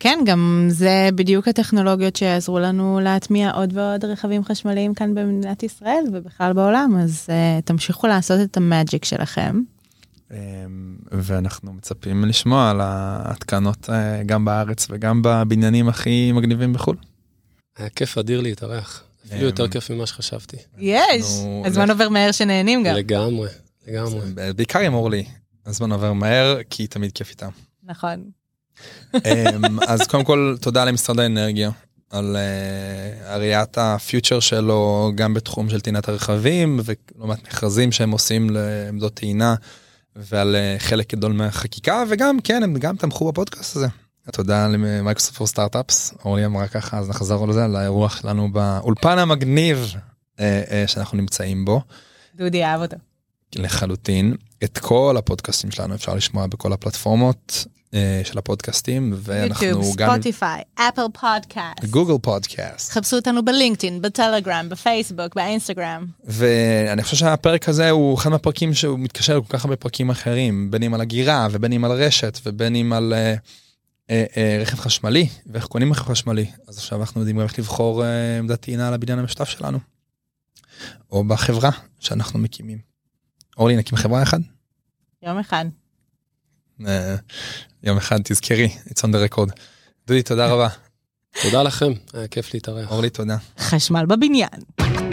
כן, 0.00 0.18
גם 0.26 0.66
זה 0.68 1.08
בדיוק 1.14 1.48
הטכנולוגיות 1.48 2.16
שיעזרו 2.16 2.58
לנו 2.58 3.00
להטמיע 3.02 3.50
עוד 3.50 3.76
ועוד 3.76 4.04
רכבים 4.04 4.44
חשמליים 4.44 4.94
כאן 4.94 5.14
במדינת 5.14 5.62
ישראל 5.62 6.04
ובכלל 6.12 6.52
בעולם, 6.52 6.96
אז 7.02 7.26
uh, 7.26 7.62
תמשיכו 7.64 8.06
לעשות 8.06 8.40
את 8.40 8.56
המאג'יק 8.56 9.04
שלכם. 9.04 9.60
אמ, 10.30 10.96
ואנחנו 11.10 11.72
מצפים 11.72 12.24
לשמוע 12.24 12.70
על 12.70 12.80
ההתקנות 12.80 13.90
אה, 13.90 14.22
גם 14.26 14.44
בארץ 14.44 14.86
וגם 14.90 15.22
בבניינים 15.24 15.88
הכי 15.88 16.32
מגניבים 16.32 16.72
בחו"ל. 16.72 16.96
היה 17.76 17.88
כיף 17.88 18.18
אדיר 18.18 18.40
להתארח. 18.40 19.04
אפילו 19.26 19.40
אמ, 19.40 19.46
יותר 19.46 19.68
כיף 19.68 19.90
ממה 19.90 20.06
שחשבתי. 20.06 20.56
יש! 20.78 21.24
הזמן 21.64 21.90
עובר 21.90 22.08
מהר 22.08 22.32
שנהנים 22.32 22.84
גם. 22.84 22.94
לגמרי, 22.94 23.48
לגמרי. 23.86 24.20
בעיקר 24.56 24.78
עם 24.78 24.94
אורלי, 24.94 25.24
הזמן 25.66 25.92
עובר 25.92 26.12
מהר 26.12 26.58
כי 26.70 26.86
תמיד 26.86 27.12
כיף 27.12 27.30
איתם. 27.30 27.50
נכון. 27.82 28.30
אמ, 29.14 29.80
אז 29.88 30.06
קודם 30.06 30.24
כל 30.24 30.56
תודה 30.60 30.84
למשרד 30.84 31.20
האנרגיה 31.20 31.70
על 32.10 32.36
אה, 32.36 33.34
הראיית 33.34 33.78
הפיוצ'ר 33.78 34.40
שלו 34.40 35.12
גם 35.14 35.34
בתחום 35.34 35.70
של 35.70 35.80
טעינת 35.80 36.08
הרכבים 36.08 36.80
ולא 36.84 37.26
מעט 37.26 37.42
מכרזים 37.42 37.92
שהם 37.92 38.10
עושים 38.10 38.50
לעמדות 38.50 39.14
טעינה 39.14 39.54
ועל 40.16 40.56
אה, 40.56 40.76
חלק 40.78 41.14
גדול 41.14 41.32
מהחקיקה 41.32 42.04
וגם 42.08 42.40
כן 42.40 42.62
הם 42.62 42.78
גם 42.78 42.96
תמכו 42.96 43.32
בפודקאסט 43.32 43.76
הזה. 43.76 43.86
תודה 44.32 44.68
ל 44.68 44.75
Microsoft 44.75 45.36
for 45.36 45.46
Startups 45.46 46.14
אורלי 46.24 46.46
אמרה 46.46 46.68
ככה 46.68 46.98
אז 46.98 47.08
נחזור 47.08 47.48
לזה 47.48 47.64
על 47.64 47.76
האירוח 47.76 48.20
שלנו 48.20 48.52
באולפן 48.52 49.18
המגניב 49.18 49.94
אה, 50.40 50.62
אה, 50.70 50.84
שאנחנו 50.86 51.18
נמצאים 51.18 51.64
בו. 51.64 51.80
דודי 52.34 52.64
אהב 52.64 52.80
אותו. 52.80 52.96
לחלוטין 53.56 54.34
את 54.64 54.78
כל 54.78 55.16
הפודקאסטים 55.18 55.70
שלנו 55.70 55.94
אפשר 55.94 56.14
לשמוע 56.14 56.46
בכל 56.46 56.72
הפלטפורמות 56.72 57.66
של 58.24 58.38
הפודקאסטים 58.38 59.12
ואנחנו 59.16 59.66
יוטיוב, 59.66 59.96
גם 59.96 60.10
Spotify, 60.12 60.62
Apple 60.74 61.02
Podcast. 61.20 61.84
Google 61.90 62.18
Podcast 62.22 62.92
חפשו 62.92 63.16
אותנו 63.16 63.44
בלינקדאין, 63.44 64.02
בטלגרם, 64.02 64.68
בפייסבוק, 64.68 65.34
באינסטגרם. 65.34 66.06
ואני 66.24 67.02
חושב 67.02 67.16
שהפרק 67.16 67.68
הזה 67.68 67.90
הוא 67.90 68.18
אחד 68.18 68.30
מהפרקים 68.30 68.74
שהוא 68.74 68.98
מתקשר 68.98 69.38
לכל 69.38 69.58
כך 69.58 69.64
הרבה 69.64 69.76
פרקים 69.76 70.10
אחרים 70.10 70.70
בין 70.70 70.82
אם 70.82 70.94
על 70.94 71.00
אגירה 71.00 71.48
ובין 71.50 71.72
אם 71.72 71.84
על 71.84 71.92
רשת 71.92 72.38
ובין 72.46 72.76
אם 72.76 72.92
על 72.92 73.12
אה, 73.12 73.34
אה, 74.10 74.24
אה, 74.36 74.58
רכב 74.60 74.76
חשמלי 74.76 75.28
ואיך 75.46 75.66
קונים 75.66 75.92
רכב 75.92 76.04
חשמלי 76.04 76.46
אז 76.68 76.78
עכשיו 76.78 77.00
אנחנו 77.00 77.20
יודעים 77.20 77.36
גם 77.36 77.42
איך 77.42 77.58
לבחור 77.58 78.04
אה, 78.04 78.38
עמדת 78.38 78.60
טעינה 78.60 78.88
על 78.88 78.94
הבניין 78.94 79.18
המשותף 79.18 79.48
שלנו. 79.48 79.78
או 81.10 81.24
בחברה 81.24 81.70
שאנחנו 81.98 82.38
מקימים. 82.38 82.78
אורלי 83.58 83.76
נקים 83.76 83.98
חברה 83.98 84.22
אחד. 84.22 84.38
יום 85.22 85.38
אחד. 85.38 85.64
אה, 86.86 87.14
יום 87.82 87.96
אחד 87.96 88.18
תזכרי, 88.24 88.68
it's 88.88 88.98
on 88.98 89.08
the 89.08 89.32
record. 89.32 89.50
דודי 90.06 90.22
תודה 90.22 90.46
רבה, 90.46 90.68
תודה 91.42 91.62
לכם, 91.62 91.92
היה 92.14 92.28
כיף 92.28 92.54
להתארח. 92.54 92.90
אורלי 92.90 93.10
תודה. 93.10 93.36
חשמל 93.58 94.06
בבניין. 94.06 95.07